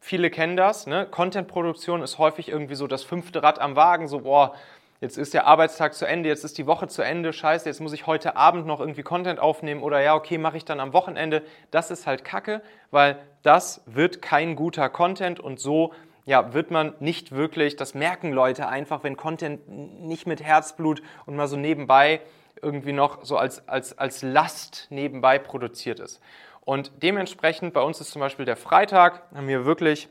viele 0.00 0.30
kennen 0.30 0.56
das, 0.56 0.86
ne? 0.86 1.06
Content-Produktion 1.10 2.02
ist 2.02 2.18
häufig 2.18 2.48
irgendwie 2.48 2.74
so 2.74 2.86
das 2.86 3.02
fünfte 3.02 3.42
Rad 3.42 3.58
am 3.58 3.76
Wagen, 3.76 4.08
so, 4.08 4.20
boah, 4.20 4.54
jetzt 5.00 5.18
ist 5.18 5.34
der 5.34 5.46
Arbeitstag 5.46 5.94
zu 5.94 6.06
Ende, 6.06 6.28
jetzt 6.28 6.44
ist 6.44 6.58
die 6.58 6.66
Woche 6.66 6.88
zu 6.88 7.02
Ende, 7.02 7.32
scheiße, 7.32 7.68
jetzt 7.68 7.80
muss 7.80 7.92
ich 7.92 8.06
heute 8.06 8.36
Abend 8.36 8.66
noch 8.66 8.80
irgendwie 8.80 9.02
Content 9.02 9.40
aufnehmen 9.40 9.82
oder 9.82 10.00
ja, 10.00 10.14
okay, 10.14 10.38
mache 10.38 10.56
ich 10.56 10.64
dann 10.64 10.80
am 10.80 10.92
Wochenende. 10.92 11.42
Das 11.70 11.90
ist 11.90 12.06
halt 12.06 12.24
Kacke, 12.24 12.62
weil 12.90 13.18
das 13.42 13.82
wird 13.86 14.22
kein 14.22 14.56
guter 14.56 14.88
Content 14.88 15.40
und 15.40 15.60
so 15.60 15.92
ja, 16.26 16.52
wird 16.52 16.72
man 16.72 16.92
nicht 16.98 17.30
wirklich, 17.30 17.76
das 17.76 17.94
merken 17.94 18.32
Leute 18.32 18.68
einfach, 18.68 19.04
wenn 19.04 19.16
Content 19.16 19.68
nicht 19.68 20.26
mit 20.26 20.42
Herzblut 20.42 21.00
und 21.24 21.36
mal 21.36 21.46
so 21.46 21.56
nebenbei 21.56 22.20
irgendwie 22.62 22.92
noch 22.92 23.24
so 23.24 23.36
als, 23.36 23.68
als, 23.68 23.98
als 23.98 24.22
Last 24.22 24.86
nebenbei 24.90 25.38
produziert 25.38 26.00
ist. 26.00 26.20
Und 26.64 26.90
dementsprechend, 27.02 27.72
bei 27.74 27.82
uns 27.82 28.00
ist 28.00 28.10
zum 28.10 28.20
Beispiel 28.20 28.44
der 28.44 28.56
Freitag, 28.56 29.22
haben 29.34 29.48
wir 29.48 29.64
wirklich 29.64 30.08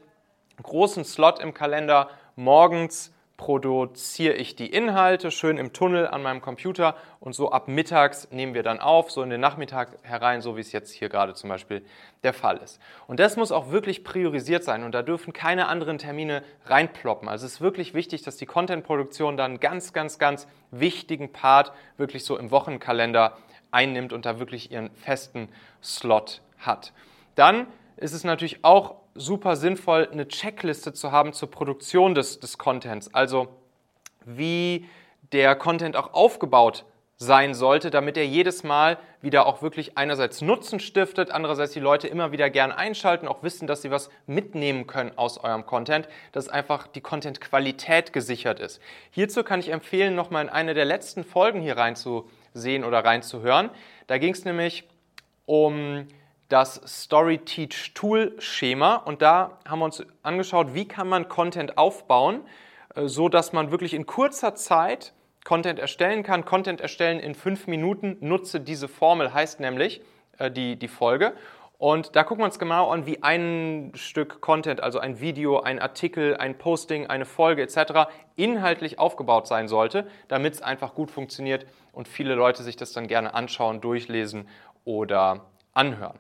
einen 0.58 0.64
großen 0.64 1.04
Slot 1.04 1.40
im 1.40 1.54
Kalender, 1.54 2.10
morgens 2.36 3.14
produziere 3.38 4.34
ich 4.34 4.56
die 4.56 4.68
Inhalte 4.68 5.30
schön 5.30 5.58
im 5.58 5.74
Tunnel 5.74 6.08
an 6.08 6.24
meinem 6.24 6.42
Computer 6.42 6.96
und 7.20 7.34
so 7.34 7.52
ab 7.52 7.68
mittags 7.68 8.32
nehmen 8.32 8.54
wir 8.54 8.64
dann 8.64 8.80
auf, 8.80 9.12
so 9.12 9.22
in 9.22 9.30
den 9.30 9.42
Nachmittag 9.42 9.98
herein, 10.04 10.42
so 10.42 10.56
wie 10.56 10.62
es 10.62 10.72
jetzt 10.72 10.92
hier 10.92 11.10
gerade 11.10 11.34
zum 11.34 11.50
Beispiel 11.50 11.86
der 12.24 12.34
Fall 12.34 12.58
ist. 12.58 12.80
Und 13.08 13.20
das 13.20 13.36
muss 13.36 13.52
auch 13.52 13.72
wirklich 13.72 14.04
priorisiert 14.04 14.64
sein 14.64 14.84
und 14.84 14.94
da 14.94 15.02
dürfen 15.02 15.34
keine 15.34 15.68
anderen 15.68 15.98
Termine 15.98 16.44
reinploppen. 16.66 17.28
Also 17.28 17.46
es 17.46 17.56
ist 17.56 17.62
wirklich 17.62 17.94
wichtig, 17.94 18.24
dass 18.24 18.38
die 18.38 18.46
Content-Produktion 18.46 19.36
dann 19.36 19.52
einen 19.52 19.60
ganz, 19.60 19.92
ganz, 19.92 20.18
ganz 20.18 20.48
wichtigen 20.72 21.32
Part 21.34 21.74
wirklich 21.98 22.24
so 22.24 22.38
im 22.38 22.52
Wochenkalender 22.52 23.38
einnimmt 23.72 24.14
und 24.14 24.26
da 24.26 24.40
wirklich 24.40 24.72
ihren 24.72 24.92
festen 24.92 25.50
Slot 25.84 26.42
hat. 26.58 26.94
Dann 27.36 27.68
ist 27.98 28.14
es 28.14 28.24
natürlich 28.24 28.64
auch 28.64 28.96
super 29.16 29.56
sinnvoll, 29.56 30.10
eine 30.12 30.28
Checkliste 30.28 30.94
zu 30.94 31.12
haben 31.12 31.34
zur 31.34 31.50
Produktion 31.50 32.16
des, 32.16 32.40
des 32.40 32.58
Contents. 32.58 33.14
Also 33.14 33.48
wie 34.26 34.88
der 35.32 35.56
Content 35.56 35.96
auch 35.96 36.14
aufgebaut 36.14 36.86
sein 37.18 37.54
sollte, 37.54 37.92
damit 37.92 38.18
er 38.18 38.26
jedes 38.26 38.64
Mal 38.64 38.98
wieder 39.22 39.46
auch 39.46 39.62
wirklich 39.62 39.98
einerseits 39.98 40.42
Nutzen 40.42 40.82
stiftet, 40.82 41.32
andererseits 41.32 41.72
die 41.72 41.80
Leute 41.80 42.10
immer 42.10 42.34
wieder 42.34 42.50
gern 42.50 42.74
einschalten, 42.74 43.30
auch 43.30 43.42
wissen, 43.42 43.68
dass 43.68 43.82
sie 43.82 43.90
was 43.90 44.10
mitnehmen 44.28 44.86
können 44.86 45.18
aus 45.18 45.38
eurem 45.38 45.66
Content, 45.66 46.10
dass 46.34 46.50
einfach 46.50 46.88
die 46.88 47.00
Content-Qualität 47.00 48.12
gesichert 48.12 48.60
ist. 48.60 48.82
Hierzu 49.12 49.44
kann 49.44 49.62
ich 49.62 49.70
empfehlen, 49.70 50.14
nochmal 50.14 50.44
in 50.44 50.50
eine 50.50 50.74
der 50.74 50.86
letzten 50.86 51.24
Folgen 51.24 51.62
hier 51.62 51.78
reinzusehen 51.78 52.84
oder 52.84 53.06
reinzuhören. 53.06 53.70
Da 54.08 54.18
ging 54.18 54.34
es 54.34 54.44
nämlich 54.44 54.84
um 55.46 56.08
das 56.50 56.82
Story 56.86 57.40
Teach 57.40 57.94
Tool 57.94 58.36
Schema 58.40 58.96
und 58.96 59.22
da 59.22 59.60
haben 59.68 59.80
wir 59.80 59.86
uns 59.86 60.04
angeschaut, 60.24 60.74
wie 60.74 60.88
kann 60.88 61.10
man 61.10 61.28
Content 61.28 61.78
aufbauen, 61.78 62.42
äh, 62.96 63.08
so 63.08 63.30
dass 63.30 63.54
man 63.54 63.72
wirklich 63.72 63.94
in 63.94 64.06
kurzer 64.06 64.56
Zeit 64.56 65.14
Content 65.44 65.80
erstellen 65.80 66.24
kann. 66.24 66.44
Content 66.44 66.82
erstellen 66.82 67.20
in 67.20 67.36
fünf 67.36 67.68
Minuten, 67.68 68.18
nutze 68.20 68.60
diese 68.60 68.88
Formel, 68.88 69.34
heißt 69.34 69.60
nämlich 69.60 70.02
äh, 70.38 70.52
die, 70.52 70.76
die 70.76 70.88
Folge. 70.88 71.34
Und 71.78 72.16
da 72.16 72.24
gucken 72.24 72.42
wir 72.42 72.46
uns 72.46 72.58
genau 72.58 72.90
an, 72.90 73.06
wie 73.06 73.22
ein 73.22 73.92
Stück 73.96 74.40
Content, 74.40 74.82
also 74.82 75.00
ein 75.00 75.20
Video, 75.20 75.60
ein 75.60 75.80
Artikel, 75.80 76.38
ein 76.38 76.58
Posting, 76.58 77.08
eine 77.08 77.26
Folge 77.26 77.62
etc. 77.62 78.10
inhaltlich 78.36 78.98
aufgebaut 78.98 79.46
sein 79.46 79.68
sollte, 79.68 80.08
damit 80.28 80.54
es 80.54 80.62
einfach 80.62 80.96
gut 80.96 81.12
funktioniert 81.12 81.66
und 81.92 82.08
viele 82.08 82.34
Leute 82.36 82.64
sich 82.64 82.78
das 82.78 82.94
dann 82.94 83.08
gerne 83.08 83.34
anschauen, 83.34 83.82
durchlesen 83.82 84.48
oder 84.86 85.48
anhören. 85.74 86.18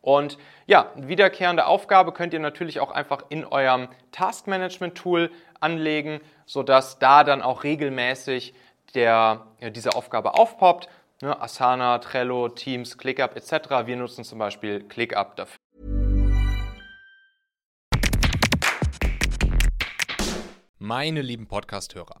Und 0.00 0.38
ja, 0.66 0.92
wiederkehrende 0.96 1.66
Aufgabe 1.66 2.12
könnt 2.12 2.32
ihr 2.32 2.40
natürlich 2.40 2.80
auch 2.80 2.90
einfach 2.90 3.24
in 3.28 3.44
eurem 3.44 3.88
Taskmanagement-Tool 4.12 5.30
anlegen, 5.60 6.20
sodass 6.46 6.98
da 6.98 7.24
dann 7.24 7.42
auch 7.42 7.64
regelmäßig 7.64 8.54
der, 8.94 9.46
ja, 9.60 9.70
diese 9.70 9.94
Aufgabe 9.94 10.34
aufpoppt. 10.34 10.88
Ne, 11.20 11.40
Asana, 11.40 11.98
Trello, 11.98 12.48
Teams, 12.48 12.96
ClickUp 12.96 13.34
etc. 13.36 13.86
Wir 13.86 13.96
nutzen 13.96 14.22
zum 14.22 14.38
Beispiel 14.38 14.84
ClickUp 14.84 15.34
dafür. 15.34 15.58
Meine 20.78 21.22
lieben 21.22 21.48
Podcast-Hörer, 21.48 22.20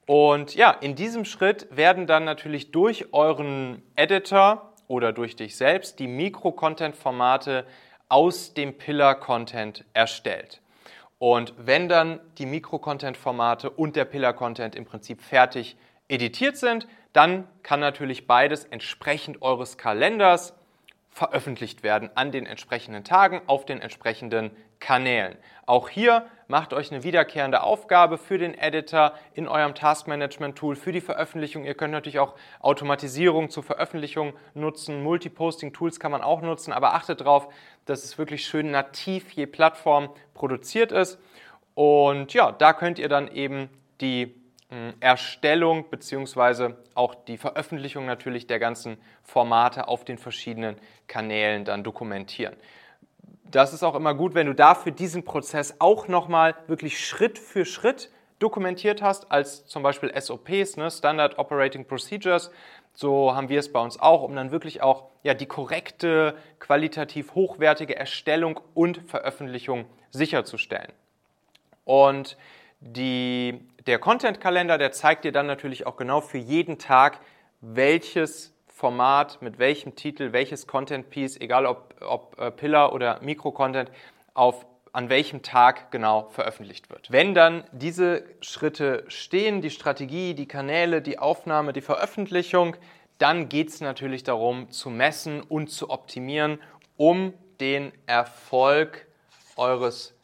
Und 0.06 0.54
ja, 0.54 0.70
in 0.70 0.94
diesem 0.94 1.24
Schritt 1.24 1.66
werden 1.76 2.06
dann 2.06 2.22
natürlich 2.22 2.70
durch 2.70 3.12
euren 3.12 3.82
Editor 3.96 4.72
oder 4.86 5.12
durch 5.12 5.34
dich 5.34 5.56
selbst 5.56 5.98
die 5.98 6.06
Mikro-Content-Formate 6.06 7.66
aus 8.08 8.54
dem 8.54 8.78
Pillar-Content 8.78 9.84
erstellt. 9.94 10.60
Und 11.18 11.54
wenn 11.58 11.88
dann 11.88 12.20
die 12.38 12.46
Mikro-Content-Formate 12.46 13.68
und 13.68 13.96
der 13.96 14.04
Pillar-Content 14.04 14.76
im 14.76 14.84
Prinzip 14.84 15.22
fertig 15.22 15.76
editiert 16.06 16.56
sind, 16.56 16.86
dann 17.12 17.48
kann 17.62 17.80
natürlich 17.80 18.26
beides 18.26 18.64
entsprechend 18.64 19.42
eures 19.42 19.78
Kalenders 19.78 20.54
veröffentlicht 21.10 21.82
werden 21.82 22.10
an 22.14 22.30
den 22.30 22.46
entsprechenden 22.46 23.04
Tagen 23.04 23.42
auf 23.46 23.66
den 23.66 23.80
entsprechenden 23.80 24.52
Kanälen. 24.78 25.36
Auch 25.66 25.88
hier 25.88 26.26
macht 26.48 26.72
euch 26.72 26.90
eine 26.90 27.02
wiederkehrende 27.02 27.62
Aufgabe 27.62 28.16
für 28.16 28.38
den 28.38 28.56
Editor 28.56 29.12
in 29.34 29.46
eurem 29.46 29.74
Taskmanagement-Tool 29.74 30.76
für 30.76 30.92
die 30.92 31.00
Veröffentlichung. 31.00 31.64
Ihr 31.64 31.74
könnt 31.74 31.92
natürlich 31.92 32.18
auch 32.18 32.34
Automatisierung 32.60 33.50
zur 33.50 33.62
Veröffentlichung 33.62 34.32
nutzen. 34.54 35.02
Multiposting-Tools 35.02 36.00
kann 36.00 36.12
man 36.12 36.22
auch 36.22 36.40
nutzen, 36.40 36.72
aber 36.72 36.94
achtet 36.94 37.20
darauf, 37.20 37.52
dass 37.84 38.04
es 38.04 38.16
wirklich 38.16 38.46
schön 38.46 38.70
nativ 38.70 39.30
je 39.32 39.46
Plattform 39.46 40.08
produziert 40.32 40.92
ist. 40.92 41.18
Und 41.74 42.32
ja, 42.32 42.52
da 42.52 42.72
könnt 42.72 42.98
ihr 42.98 43.08
dann 43.08 43.28
eben 43.28 43.68
die 44.00 44.39
Erstellung 45.00 45.90
bzw. 45.90 46.74
auch 46.94 47.14
die 47.14 47.36
Veröffentlichung 47.36 48.06
natürlich 48.06 48.46
der 48.46 48.58
ganzen 48.58 48.98
Formate 49.22 49.88
auf 49.88 50.04
den 50.04 50.18
verschiedenen 50.18 50.76
Kanälen 51.08 51.64
dann 51.64 51.82
dokumentieren. 51.82 52.56
Das 53.44 53.72
ist 53.72 53.82
auch 53.82 53.96
immer 53.96 54.14
gut, 54.14 54.34
wenn 54.34 54.46
du 54.46 54.54
dafür 54.54 54.92
diesen 54.92 55.24
Prozess 55.24 55.76
auch 55.80 56.06
nochmal 56.06 56.54
wirklich 56.68 57.04
Schritt 57.04 57.38
für 57.38 57.64
Schritt 57.64 58.10
dokumentiert 58.38 59.02
hast, 59.02 59.30
als 59.30 59.66
zum 59.66 59.82
Beispiel 59.82 60.12
SOPs, 60.18 60.76
ne, 60.76 60.90
Standard 60.90 61.38
Operating 61.38 61.84
Procedures. 61.84 62.50
So 62.92 63.34
haben 63.34 63.48
wir 63.48 63.60
es 63.60 63.72
bei 63.72 63.80
uns 63.80 64.00
auch, 64.00 64.22
um 64.22 64.34
dann 64.34 64.50
wirklich 64.50 64.82
auch 64.82 65.10
ja, 65.22 65.34
die 65.34 65.46
korrekte, 65.46 66.36
qualitativ 66.58 67.34
hochwertige 67.34 67.96
Erstellung 67.96 68.60
und 68.74 69.02
Veröffentlichung 69.08 69.84
sicherzustellen. 70.10 70.92
Und 71.84 72.36
die, 72.80 73.60
der 73.90 73.98
Content-Kalender, 73.98 74.78
der 74.78 74.92
zeigt 74.92 75.24
dir 75.24 75.32
dann 75.32 75.48
natürlich 75.48 75.84
auch 75.84 75.96
genau 75.96 76.20
für 76.20 76.38
jeden 76.38 76.78
Tag, 76.78 77.18
welches 77.60 78.54
Format, 78.68 79.42
mit 79.42 79.58
welchem 79.58 79.96
Titel, 79.96 80.32
welches 80.32 80.68
Content-Piece, 80.68 81.40
egal 81.40 81.66
ob, 81.66 81.96
ob 82.00 82.38
äh, 82.38 82.52
Pillar 82.52 82.92
oder 82.92 83.18
Mikro-Content, 83.20 83.90
auf 84.32 84.64
an 84.92 85.08
welchem 85.08 85.42
Tag 85.42 85.90
genau 85.90 86.28
veröffentlicht 86.28 86.88
wird. 86.88 87.10
Wenn 87.10 87.34
dann 87.34 87.64
diese 87.72 88.22
Schritte 88.40 89.04
stehen, 89.08 89.60
die 89.60 89.70
Strategie, 89.70 90.34
die 90.34 90.46
Kanäle, 90.46 91.02
die 91.02 91.18
Aufnahme, 91.18 91.72
die 91.72 91.80
Veröffentlichung, 91.80 92.76
dann 93.18 93.48
geht 93.48 93.70
es 93.70 93.80
natürlich 93.80 94.22
darum 94.22 94.70
zu 94.70 94.88
messen 94.88 95.42
und 95.42 95.68
zu 95.68 95.90
optimieren, 95.90 96.60
um 96.96 97.34
den 97.58 97.90
Erfolg 98.06 99.08
eures 99.56 100.14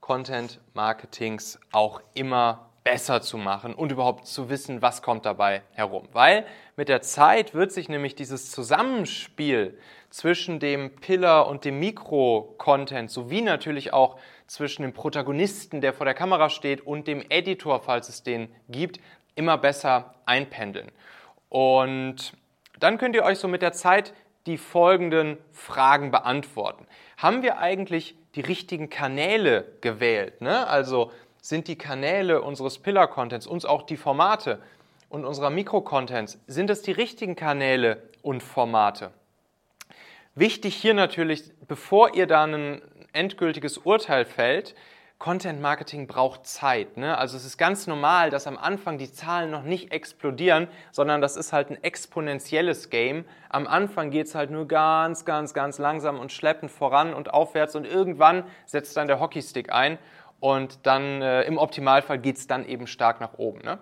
Content 0.00 0.58
Marketings 0.74 1.60
auch 1.70 2.00
immer 2.14 2.68
besser 2.84 3.22
zu 3.22 3.38
machen 3.38 3.74
und 3.74 3.92
überhaupt 3.92 4.26
zu 4.26 4.48
wissen, 4.48 4.82
was 4.82 5.02
kommt 5.02 5.24
dabei 5.24 5.62
herum. 5.72 6.08
Weil 6.12 6.46
mit 6.76 6.88
der 6.88 7.02
Zeit 7.02 7.54
wird 7.54 7.72
sich 7.72 7.88
nämlich 7.88 8.14
dieses 8.14 8.50
Zusammenspiel 8.50 9.78
zwischen 10.10 10.58
dem 10.58 10.96
Pillar 10.96 11.46
und 11.46 11.64
dem 11.64 11.78
Mikro-Content 11.78 13.10
sowie 13.10 13.42
natürlich 13.42 13.92
auch 13.92 14.18
zwischen 14.46 14.82
dem 14.82 14.92
Protagonisten, 14.92 15.80
der 15.80 15.92
vor 15.92 16.04
der 16.04 16.14
Kamera 16.14 16.50
steht, 16.50 16.80
und 16.86 17.06
dem 17.06 17.24
Editor, 17.28 17.80
falls 17.80 18.08
es 18.08 18.22
den 18.22 18.54
gibt, 18.68 19.00
immer 19.34 19.56
besser 19.56 20.14
einpendeln. 20.26 20.90
Und 21.48 22.34
dann 22.78 22.98
könnt 22.98 23.14
ihr 23.14 23.22
euch 23.22 23.38
so 23.38 23.48
mit 23.48 23.62
der 23.62 23.72
Zeit 23.72 24.12
die 24.46 24.58
folgenden 24.58 25.38
Fragen 25.52 26.10
beantworten. 26.10 26.86
Haben 27.16 27.42
wir 27.42 27.58
eigentlich 27.58 28.16
die 28.34 28.40
richtigen 28.40 28.90
Kanäle 28.90 29.76
gewählt? 29.80 30.40
Ne? 30.40 30.66
Also 30.66 31.12
sind 31.42 31.68
die 31.68 31.76
Kanäle 31.76 32.40
unseres 32.40 32.78
Pillar-Contents, 32.78 33.46
uns 33.46 33.66
auch 33.66 33.82
die 33.82 33.96
Formate 33.98 34.62
und 35.10 35.26
unserer 35.26 35.50
Mikro-Contents, 35.50 36.40
sind 36.46 36.70
es 36.70 36.80
die 36.82 36.92
richtigen 36.92 37.36
Kanäle 37.36 38.02
und 38.22 38.42
Formate? 38.42 39.10
Wichtig 40.34 40.76
hier 40.76 40.94
natürlich, 40.94 41.50
bevor 41.68 42.14
ihr 42.14 42.26
da 42.26 42.44
ein 42.44 42.80
endgültiges 43.12 43.76
Urteil 43.76 44.24
fällt, 44.24 44.74
Content 45.18 45.60
Marketing 45.60 46.08
braucht 46.08 46.46
Zeit. 46.46 46.96
Ne? 46.96 47.16
Also 47.16 47.36
es 47.36 47.44
ist 47.44 47.56
ganz 47.56 47.86
normal, 47.86 48.30
dass 48.30 48.48
am 48.48 48.58
Anfang 48.58 48.98
die 48.98 49.12
Zahlen 49.12 49.52
noch 49.52 49.62
nicht 49.62 49.92
explodieren, 49.92 50.66
sondern 50.90 51.20
das 51.20 51.36
ist 51.36 51.52
halt 51.52 51.70
ein 51.70 51.82
exponentielles 51.84 52.90
Game. 52.90 53.24
Am 53.48 53.68
Anfang 53.68 54.10
geht 54.10 54.26
es 54.26 54.34
halt 54.34 54.50
nur 54.50 54.66
ganz, 54.66 55.24
ganz, 55.24 55.54
ganz 55.54 55.78
langsam 55.78 56.18
und 56.18 56.32
schleppend 56.32 56.72
voran 56.72 57.14
und 57.14 57.32
aufwärts 57.32 57.76
und 57.76 57.86
irgendwann 57.86 58.42
setzt 58.66 58.96
dann 58.96 59.06
der 59.06 59.20
Hockeystick 59.20 59.72
ein 59.72 59.98
und 60.42 60.86
dann 60.86 61.22
äh, 61.22 61.42
im 61.42 61.56
Optimalfall 61.56 62.18
geht 62.18 62.36
es 62.36 62.48
dann 62.48 62.66
eben 62.66 62.88
stark 62.88 63.20
nach 63.20 63.34
oben. 63.38 63.60
Ne? 63.60 63.78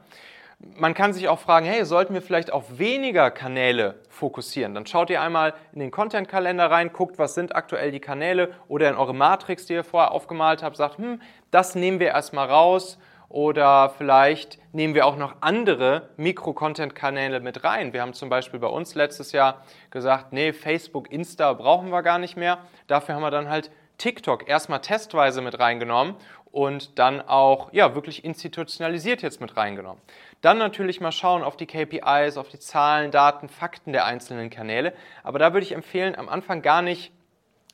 Man 0.59 0.93
kann 0.93 1.15
sich 1.15 1.27
auch 1.27 1.39
fragen, 1.39 1.65
hey, 1.65 1.87
sollten 1.87 2.13
wir 2.13 2.21
vielleicht 2.21 2.53
auf 2.53 2.79
weniger 2.79 3.31
Kanäle 3.31 3.95
fokussieren? 4.11 4.75
Dann 4.75 4.85
schaut 4.85 5.09
ihr 5.09 5.23
einmal 5.23 5.55
in 5.73 5.81
den 5.81 5.91
Content-Kalender 5.91 6.71
rein, 6.71 6.93
guckt, 6.93 7.19
was 7.19 7.35
sind 7.35 7.57
aktuell 7.57 7.93
die 7.93 8.01
Kanäle 8.01 8.51
oder 8.69 8.91
in 8.91 8.97
eure 8.97 9.15
Matrix, 9.15 9.65
die 9.65 9.73
ihr 9.73 9.85
vorher 9.85 10.11
aufgemalt 10.11 10.63
habt, 10.63 10.77
sagt, 10.77 10.99
hm, 10.99 11.23
das 11.51 11.77
nehmen 11.77 11.99
wir 11.99 12.09
erstmal 12.09 12.47
raus 12.47 12.99
oder 13.31 13.95
vielleicht 13.97 14.59
nehmen 14.75 14.93
wir 14.93 15.07
auch 15.07 15.17
noch 15.17 15.37
andere 15.41 16.11
Mikro-Content-Kanäle 16.19 17.41
mit 17.41 17.65
rein. 17.65 17.95
Wir 17.95 18.03
haben 18.03 18.13
zum 18.13 18.29
Beispiel 18.29 18.61
bei 18.61 18.67
uns 18.67 18.95
letztes 18.95 19.33
Jahr 19.33 19.65
gesagt, 19.91 20.35
nee, 20.35 20.53
Facebook, 20.53 21.11
Insta 21.11 21.55
brauchen 21.55 21.89
wir 21.89 22.03
gar 22.03 22.19
nicht 22.19 22.37
mehr. 22.37 22.59
Dafür 22.87 23.15
haben 23.15 23.23
wir 23.23 23.31
dann 23.31 23.49
halt 23.49 23.71
TikTok 24.01 24.49
erstmal 24.49 24.81
testweise 24.81 25.43
mit 25.43 25.59
reingenommen 25.59 26.17
und 26.53 26.99
dann 26.99 27.21
auch 27.21 27.73
ja, 27.73 27.95
wirklich 27.95 28.25
institutionalisiert 28.25 29.23
jetzt 29.23 29.41
mit 29.41 29.57
reingenommen. 29.57 30.03
Dann 30.41 30.59
natürlich 30.59 31.01
mal 31.01 31.13
schauen 31.13 31.43
auf 31.43 31.57
die 31.57 31.67
KPIs, 31.67 32.37
auf 32.37 32.49
die 32.49 32.59
Zahlen, 32.59 33.11
Daten, 33.11 33.49
Fakten 33.49 33.93
der 33.93 34.05
einzelnen 34.05 34.51
Kanäle. 34.51 34.93
Aber 35.23 35.39
da 35.39 35.53
würde 35.53 35.65
ich 35.65 35.73
empfehlen, 35.73 36.17
am 36.17 36.29
Anfang 36.29 36.63
gar 36.63 36.83
nicht 36.83 37.13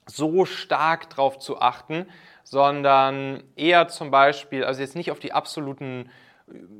so 0.06 0.44
stark 0.44 1.10
drauf 1.10 1.38
zu 1.38 1.60
achten, 1.60 2.06
sondern 2.44 3.42
eher 3.56 3.88
zum 3.88 4.10
Beispiel, 4.10 4.64
also 4.64 4.80
jetzt 4.80 4.94
nicht 4.94 5.10
auf 5.10 5.18
die 5.18 5.32
absoluten 5.32 6.10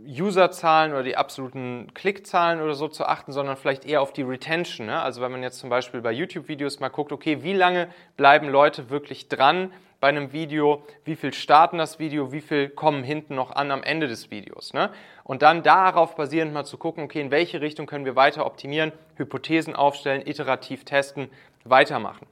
Userzahlen 0.06 0.92
oder 0.92 1.02
die 1.02 1.16
absoluten 1.16 1.92
Klickzahlen 1.92 2.60
oder 2.60 2.74
so 2.74 2.86
zu 2.86 3.04
achten, 3.04 3.32
sondern 3.32 3.56
vielleicht 3.56 3.84
eher 3.84 4.00
auf 4.00 4.12
die 4.12 4.22
Retention. 4.22 4.86
Ne? 4.86 5.00
Also 5.00 5.20
wenn 5.20 5.32
man 5.32 5.42
jetzt 5.42 5.58
zum 5.58 5.70
Beispiel 5.70 6.00
bei 6.00 6.12
YouTube-Videos 6.12 6.78
mal 6.78 6.88
guckt, 6.88 7.10
okay, 7.10 7.42
wie 7.42 7.52
lange 7.52 7.88
bleiben 8.16 8.48
Leute 8.48 8.90
wirklich 8.90 9.28
dran 9.28 9.72
bei 10.00 10.08
einem 10.08 10.32
Video, 10.32 10.84
wie 11.04 11.16
viel 11.16 11.32
starten 11.32 11.78
das 11.78 11.98
Video, 11.98 12.32
wie 12.32 12.40
viel 12.40 12.68
kommen 12.68 13.02
hinten 13.02 13.34
noch 13.34 13.50
an 13.50 13.70
am 13.70 13.82
Ende 13.82 14.08
des 14.08 14.30
Videos. 14.30 14.72
Ne? 14.72 14.90
Und 15.24 15.42
dann 15.42 15.62
darauf 15.62 16.16
basierend 16.16 16.52
mal 16.52 16.64
zu 16.64 16.78
gucken, 16.78 17.04
okay, 17.04 17.20
in 17.20 17.30
welche 17.30 17.60
Richtung 17.60 17.86
können 17.86 18.04
wir 18.04 18.16
weiter 18.16 18.46
optimieren, 18.46 18.92
Hypothesen 19.16 19.74
aufstellen, 19.74 20.26
iterativ 20.26 20.84
testen, 20.84 21.28
weitermachen. 21.64 22.26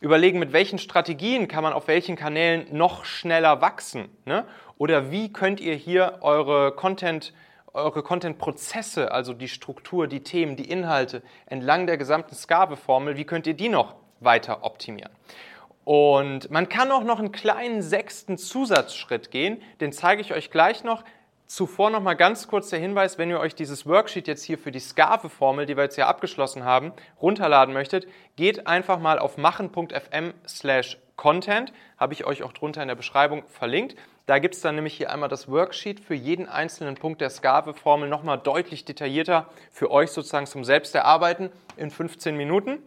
Überlegen, 0.00 0.38
mit 0.38 0.52
welchen 0.52 0.78
Strategien 0.78 1.48
kann 1.48 1.62
man 1.62 1.72
auf 1.72 1.88
welchen 1.88 2.16
Kanälen 2.16 2.66
noch 2.70 3.04
schneller 3.04 3.60
wachsen. 3.60 4.08
Ne? 4.24 4.44
Oder 4.78 5.10
wie 5.10 5.32
könnt 5.32 5.60
ihr 5.60 5.74
hier 5.74 6.18
eure 6.20 6.72
Content 6.72 7.32
eure 7.76 8.02
Content-Prozesse, 8.02 9.12
also 9.12 9.34
die 9.34 9.48
Struktur, 9.48 10.06
die 10.06 10.22
Themen, 10.22 10.56
die 10.56 10.68
Inhalte 10.68 11.22
entlang 11.44 11.86
der 11.86 11.98
gesamten 11.98 12.34
Skave-Formel, 12.34 13.16
wie 13.16 13.24
könnt 13.24 13.46
ihr 13.46 13.54
die 13.54 13.68
noch 13.68 13.96
weiter 14.20 14.64
optimieren? 14.64 15.12
Und 15.86 16.50
man 16.50 16.68
kann 16.68 16.90
auch 16.90 17.04
noch 17.04 17.20
einen 17.20 17.30
kleinen 17.30 17.80
sechsten 17.80 18.38
Zusatzschritt 18.38 19.30
gehen, 19.30 19.62
den 19.80 19.92
zeige 19.92 20.20
ich 20.20 20.34
euch 20.34 20.50
gleich 20.50 20.82
noch. 20.82 21.04
Zuvor 21.46 21.90
noch 21.90 22.02
mal 22.02 22.14
ganz 22.14 22.48
kurz 22.48 22.70
der 22.70 22.80
Hinweis, 22.80 23.18
wenn 23.18 23.30
ihr 23.30 23.38
euch 23.38 23.54
dieses 23.54 23.86
Worksheet 23.86 24.26
jetzt 24.26 24.42
hier 24.42 24.58
für 24.58 24.72
die 24.72 24.80
Skave-Formel, 24.80 25.64
die 25.64 25.76
wir 25.76 25.84
jetzt 25.84 25.94
hier 25.94 26.08
abgeschlossen 26.08 26.64
haben, 26.64 26.92
runterladen 27.22 27.72
möchtet, 27.72 28.08
geht 28.34 28.66
einfach 28.66 28.98
mal 28.98 29.20
auf 29.20 29.36
machen.fm 29.36 30.34
slash 30.48 30.98
content, 31.14 31.72
habe 31.98 32.14
ich 32.14 32.24
euch 32.26 32.42
auch 32.42 32.52
drunter 32.52 32.82
in 32.82 32.88
der 32.88 32.96
Beschreibung 32.96 33.44
verlinkt. 33.46 33.94
Da 34.26 34.40
gibt 34.40 34.56
es 34.56 34.62
dann 34.62 34.74
nämlich 34.74 34.96
hier 34.96 35.12
einmal 35.12 35.28
das 35.28 35.48
Worksheet 35.48 36.00
für 36.00 36.16
jeden 36.16 36.48
einzelnen 36.48 36.96
Punkt 36.96 37.20
der 37.20 37.30
Skave-Formel 37.30 38.08
nochmal 38.08 38.38
deutlich 38.38 38.84
detaillierter 38.84 39.46
für 39.70 39.92
euch 39.92 40.10
sozusagen 40.10 40.46
zum 40.46 40.64
Selbsterarbeiten 40.64 41.50
in 41.76 41.92
15 41.92 42.36
Minuten 42.36 42.80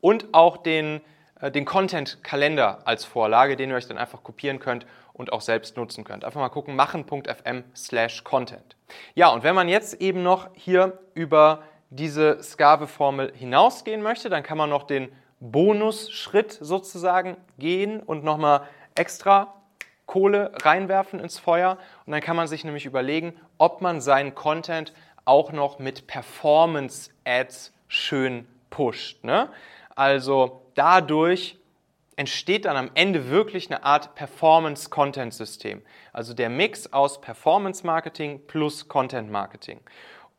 und 0.00 0.32
auch 0.32 0.58
den 0.58 1.00
den 1.42 1.64
Content-Kalender 1.64 2.80
als 2.84 3.04
Vorlage, 3.04 3.56
den 3.56 3.70
ihr 3.70 3.76
euch 3.76 3.86
dann 3.86 3.98
einfach 3.98 4.22
kopieren 4.22 4.58
könnt 4.58 4.86
und 5.12 5.32
auch 5.32 5.40
selbst 5.40 5.76
nutzen 5.76 6.04
könnt. 6.04 6.24
Einfach 6.24 6.40
mal 6.40 6.48
gucken, 6.48 6.76
machen.fm 6.76 7.64
slash 7.74 8.24
content. 8.24 8.76
Ja, 9.14 9.28
und 9.28 9.42
wenn 9.42 9.54
man 9.54 9.68
jetzt 9.68 10.00
eben 10.00 10.22
noch 10.22 10.48
hier 10.54 10.98
über 11.14 11.62
diese 11.90 12.42
Skave-Formel 12.42 13.32
hinausgehen 13.34 14.02
möchte, 14.02 14.28
dann 14.30 14.42
kann 14.42 14.58
man 14.58 14.70
noch 14.70 14.84
den 14.84 15.10
Bonusschritt 15.40 16.52
sozusagen 16.52 17.36
gehen 17.58 18.00
und 18.00 18.24
nochmal 18.24 18.62
extra 18.94 19.54
Kohle 20.06 20.52
reinwerfen 20.62 21.20
ins 21.20 21.38
Feuer. 21.38 21.78
Und 22.06 22.12
dann 22.12 22.20
kann 22.20 22.36
man 22.36 22.48
sich 22.48 22.64
nämlich 22.64 22.86
überlegen, 22.86 23.34
ob 23.58 23.80
man 23.80 24.00
seinen 24.00 24.34
Content 24.34 24.92
auch 25.24 25.52
noch 25.52 25.78
mit 25.78 26.06
Performance-Ads 26.06 27.72
schön 27.86 28.46
pusht. 28.70 29.22
Ne? 29.24 29.48
Also 29.98 30.62
dadurch 30.76 31.58
entsteht 32.14 32.66
dann 32.66 32.76
am 32.76 32.88
Ende 32.94 33.30
wirklich 33.30 33.68
eine 33.68 33.82
Art 33.82 34.14
Performance-Content-System. 34.14 35.82
Also 36.12 36.34
der 36.34 36.50
Mix 36.50 36.92
aus 36.92 37.20
Performance-Marketing 37.20 38.46
plus 38.46 38.86
Content-Marketing. 38.86 39.80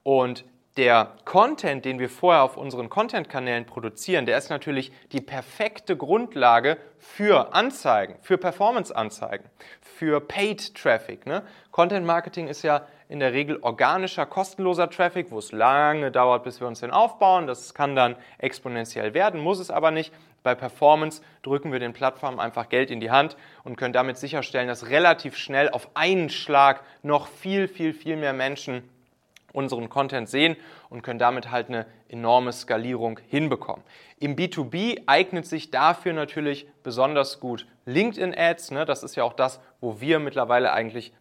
Und 0.04 0.46
der 0.78 1.18
Content, 1.26 1.84
den 1.84 2.00
wir 2.00 2.08
vorher 2.08 2.44
auf 2.44 2.56
unseren 2.56 2.88
Content-Kanälen 2.88 3.66
produzieren, 3.66 4.26
der 4.26 4.38
ist 4.38 4.50
natürlich 4.50 4.94
die 5.12 5.20
perfekte 5.20 5.98
Grundlage 5.98 6.78
für 6.98 7.54
Anzeigen, 7.54 8.16
für 8.22 8.38
Performance-Anzeigen, 8.38 9.44
für 9.82 10.22
Paid-Traffic. 10.22 11.26
Ne? 11.26 11.44
Content-Marketing 11.72 12.48
ist 12.48 12.62
ja 12.62 12.88
in 13.10 13.20
der 13.20 13.34
Regel 13.34 13.58
organischer, 13.62 14.28
kostenloser 14.28 14.90
Traffic, 14.90 15.32
wo 15.32 15.40
es 15.40 15.52
lange 15.52 16.12
dauert, 16.12 16.44
bis 16.44 16.62
wir 16.62 16.68
uns 16.68 16.80
den 16.80 16.92
aufbauen. 16.92 17.48
Das 17.48 17.74
kann 17.74 17.96
dann 17.96 18.16
exponentiell 18.38 19.16
werden, 19.16 19.42
muss 19.42 19.60
es 19.60 19.72
aber 19.72 19.90
nicht. 19.90 20.14
Bei 20.44 20.56
Performance 20.56 21.22
drücken 21.42 21.72
wir 21.72 21.80
den 21.80 21.92
Plattformen 21.92 22.40
einfach 22.40 22.70
Geld 22.70 22.92
in 22.92 23.00
die 23.02 23.12
Hand 23.12 23.36
und 23.64 23.78
können 23.78 23.94
damit 23.94 24.18
sicherstellen, 24.18 24.68
dass 24.68 24.90
relativ 24.90 25.36
schnell 25.36 25.70
auf 25.70 25.90
einen 25.96 26.30
Schlag 26.30 26.84
noch 27.02 27.28
viel, 27.28 27.68
viel, 27.68 27.94
viel 27.94 28.16
mehr 28.16 28.32
Menschen 28.32 28.88
unseren 29.54 29.90
Content 29.90 30.30
sehen 30.30 30.56
und 30.90 31.02
können 31.02 31.18
damit 31.18 31.50
halt 31.50 31.70
eine 31.70 31.88
enorme 32.08 32.54
Skalierung 32.54 33.20
hinbekommen. 33.28 33.84
Im 34.20 34.36
B2B 34.36 35.02
eignet 35.08 35.48
sich 35.48 35.72
dafür 35.72 36.14
natürlich 36.14 36.68
besonders 36.84 37.40
gut 37.40 37.66
LinkedIn 37.86 38.36
Ads. 38.38 38.72
Ne? 38.72 38.86
Das 38.86 39.02
ist 39.02 39.16
ja 39.16 39.24
auch 39.24 39.34
das, 39.34 39.60
wo 39.82 40.00
wir 40.00 40.20
mittlerweile 40.20 40.72
eigentlich 40.72 41.12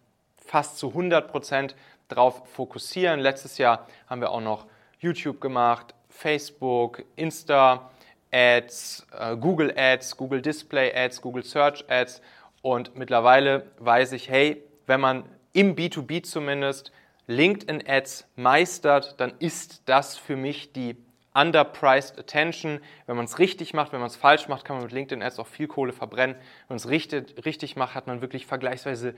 fast 0.48 0.78
zu 0.78 0.88
100 0.88 1.30
Prozent 1.30 1.76
drauf 2.08 2.42
fokussieren. 2.48 3.20
Letztes 3.20 3.58
Jahr 3.58 3.86
haben 4.08 4.20
wir 4.20 4.30
auch 4.30 4.40
noch 4.40 4.66
YouTube 4.98 5.40
gemacht, 5.40 5.94
Facebook, 6.08 7.04
Insta 7.16 7.90
Ads, 8.32 9.06
äh, 9.18 9.36
Google 9.36 9.72
Ads, 9.76 10.16
Google 10.16 10.42
Display 10.42 10.92
Ads, 10.94 11.20
Google 11.20 11.44
Search 11.44 11.84
Ads 11.88 12.20
und 12.62 12.96
mittlerweile 12.96 13.70
weiß 13.78 14.12
ich, 14.12 14.28
hey, 14.28 14.62
wenn 14.86 15.00
man 15.00 15.24
im 15.52 15.76
B2B 15.76 16.22
zumindest 16.22 16.92
LinkedIn 17.26 17.84
Ads 17.86 18.26
meistert, 18.36 19.20
dann 19.20 19.34
ist 19.38 19.82
das 19.86 20.16
für 20.16 20.36
mich 20.36 20.72
die 20.72 20.96
underpriced 21.34 22.18
attention. 22.18 22.80
Wenn 23.06 23.16
man 23.16 23.26
es 23.26 23.38
richtig 23.38 23.74
macht, 23.74 23.92
wenn 23.92 24.00
man 24.00 24.08
es 24.08 24.16
falsch 24.16 24.48
macht, 24.48 24.64
kann 24.64 24.76
man 24.76 24.84
mit 24.84 24.92
LinkedIn 24.92 25.22
Ads 25.22 25.38
auch 25.38 25.46
viel 25.46 25.68
Kohle 25.68 25.92
verbrennen. 25.92 26.36
Wenn 26.36 26.74
man 26.74 26.76
es 26.76 26.88
richtig, 26.88 27.44
richtig 27.44 27.76
macht, 27.76 27.94
hat 27.94 28.06
man 28.06 28.20
wirklich 28.22 28.46
vergleichsweise 28.46 29.14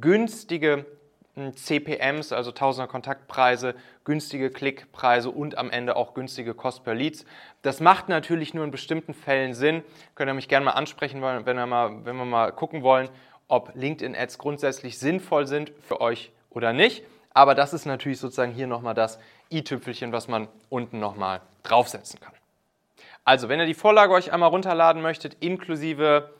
günstige 0.00 0.86
hm, 1.34 1.56
CPMs, 1.56 2.32
also 2.32 2.52
Tausender 2.52 2.88
Kontaktpreise, 2.88 3.74
günstige 4.04 4.50
Klickpreise 4.50 5.30
und 5.30 5.56
am 5.58 5.70
Ende 5.70 5.96
auch 5.96 6.14
günstige 6.14 6.54
Cost 6.54 6.84
per 6.84 6.94
Leads. 6.94 7.24
Das 7.62 7.80
macht 7.80 8.08
natürlich 8.08 8.54
nur 8.54 8.64
in 8.64 8.70
bestimmten 8.70 9.14
Fällen 9.14 9.54
Sinn. 9.54 9.82
Könnt 10.14 10.30
ihr 10.30 10.34
mich 10.34 10.48
gerne 10.48 10.66
mal 10.66 10.72
ansprechen, 10.72 11.22
wenn 11.22 11.56
wir 11.56 11.66
mal, 11.66 12.04
wenn 12.04 12.16
wir 12.16 12.24
mal 12.24 12.52
gucken 12.52 12.82
wollen, 12.82 13.08
ob 13.48 13.72
LinkedIn 13.74 14.14
Ads 14.14 14.38
grundsätzlich 14.38 14.98
sinnvoll 14.98 15.46
sind 15.46 15.72
für 15.80 16.00
euch 16.00 16.32
oder 16.50 16.72
nicht. 16.72 17.04
Aber 17.32 17.54
das 17.54 17.72
ist 17.72 17.86
natürlich 17.86 18.18
sozusagen 18.18 18.52
hier 18.52 18.66
nochmal 18.66 18.94
das 18.94 19.18
i-Tüpfelchen, 19.50 20.12
was 20.12 20.28
man 20.28 20.48
unten 20.68 20.98
nochmal 20.98 21.40
draufsetzen 21.62 22.20
kann. 22.20 22.32
Also, 23.24 23.48
wenn 23.48 23.60
ihr 23.60 23.66
die 23.66 23.74
Vorlage 23.74 24.12
euch 24.12 24.32
einmal 24.32 24.48
runterladen 24.48 25.02
möchtet, 25.02 25.36
inklusive 25.40 26.30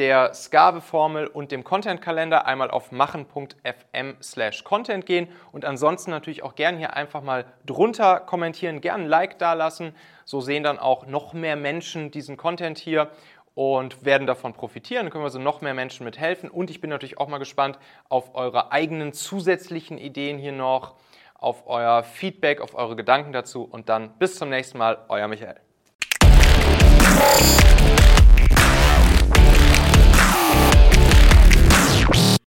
der 0.00 0.32
Skave-Formel 0.32 1.26
und 1.26 1.52
dem 1.52 1.62
Content-Kalender 1.62 2.46
einmal 2.46 2.70
auf 2.70 2.90
machen.fm 2.90 4.16
slash 4.22 4.64
content 4.64 5.04
gehen 5.04 5.28
und 5.52 5.66
ansonsten 5.66 6.10
natürlich 6.10 6.42
auch 6.42 6.54
gerne 6.54 6.78
hier 6.78 6.94
einfach 6.96 7.20
mal 7.20 7.44
drunter 7.66 8.20
kommentieren, 8.20 8.80
gerne 8.80 9.04
ein 9.04 9.10
Like 9.10 9.38
dalassen. 9.38 9.94
So 10.24 10.40
sehen 10.40 10.62
dann 10.62 10.78
auch 10.78 11.04
noch 11.04 11.34
mehr 11.34 11.54
Menschen 11.54 12.10
diesen 12.10 12.38
Content 12.38 12.78
hier 12.78 13.10
und 13.54 14.02
werden 14.02 14.26
davon 14.26 14.54
profitieren. 14.54 15.04
Dann 15.04 15.12
können 15.12 15.24
wir 15.24 15.28
so 15.28 15.38
noch 15.38 15.60
mehr 15.60 15.74
Menschen 15.74 16.04
mithelfen. 16.04 16.48
Und 16.48 16.70
ich 16.70 16.80
bin 16.80 16.88
natürlich 16.88 17.18
auch 17.18 17.28
mal 17.28 17.36
gespannt 17.36 17.78
auf 18.08 18.34
eure 18.34 18.72
eigenen 18.72 19.12
zusätzlichen 19.12 19.98
Ideen 19.98 20.38
hier 20.38 20.52
noch, 20.52 20.94
auf 21.34 21.64
euer 21.66 22.04
Feedback, 22.04 22.62
auf 22.62 22.74
eure 22.74 22.96
Gedanken 22.96 23.34
dazu. 23.34 23.64
Und 23.64 23.90
dann 23.90 24.14
bis 24.18 24.36
zum 24.36 24.48
nächsten 24.48 24.78
Mal, 24.78 25.04
euer 25.10 25.28
Michael. 25.28 25.60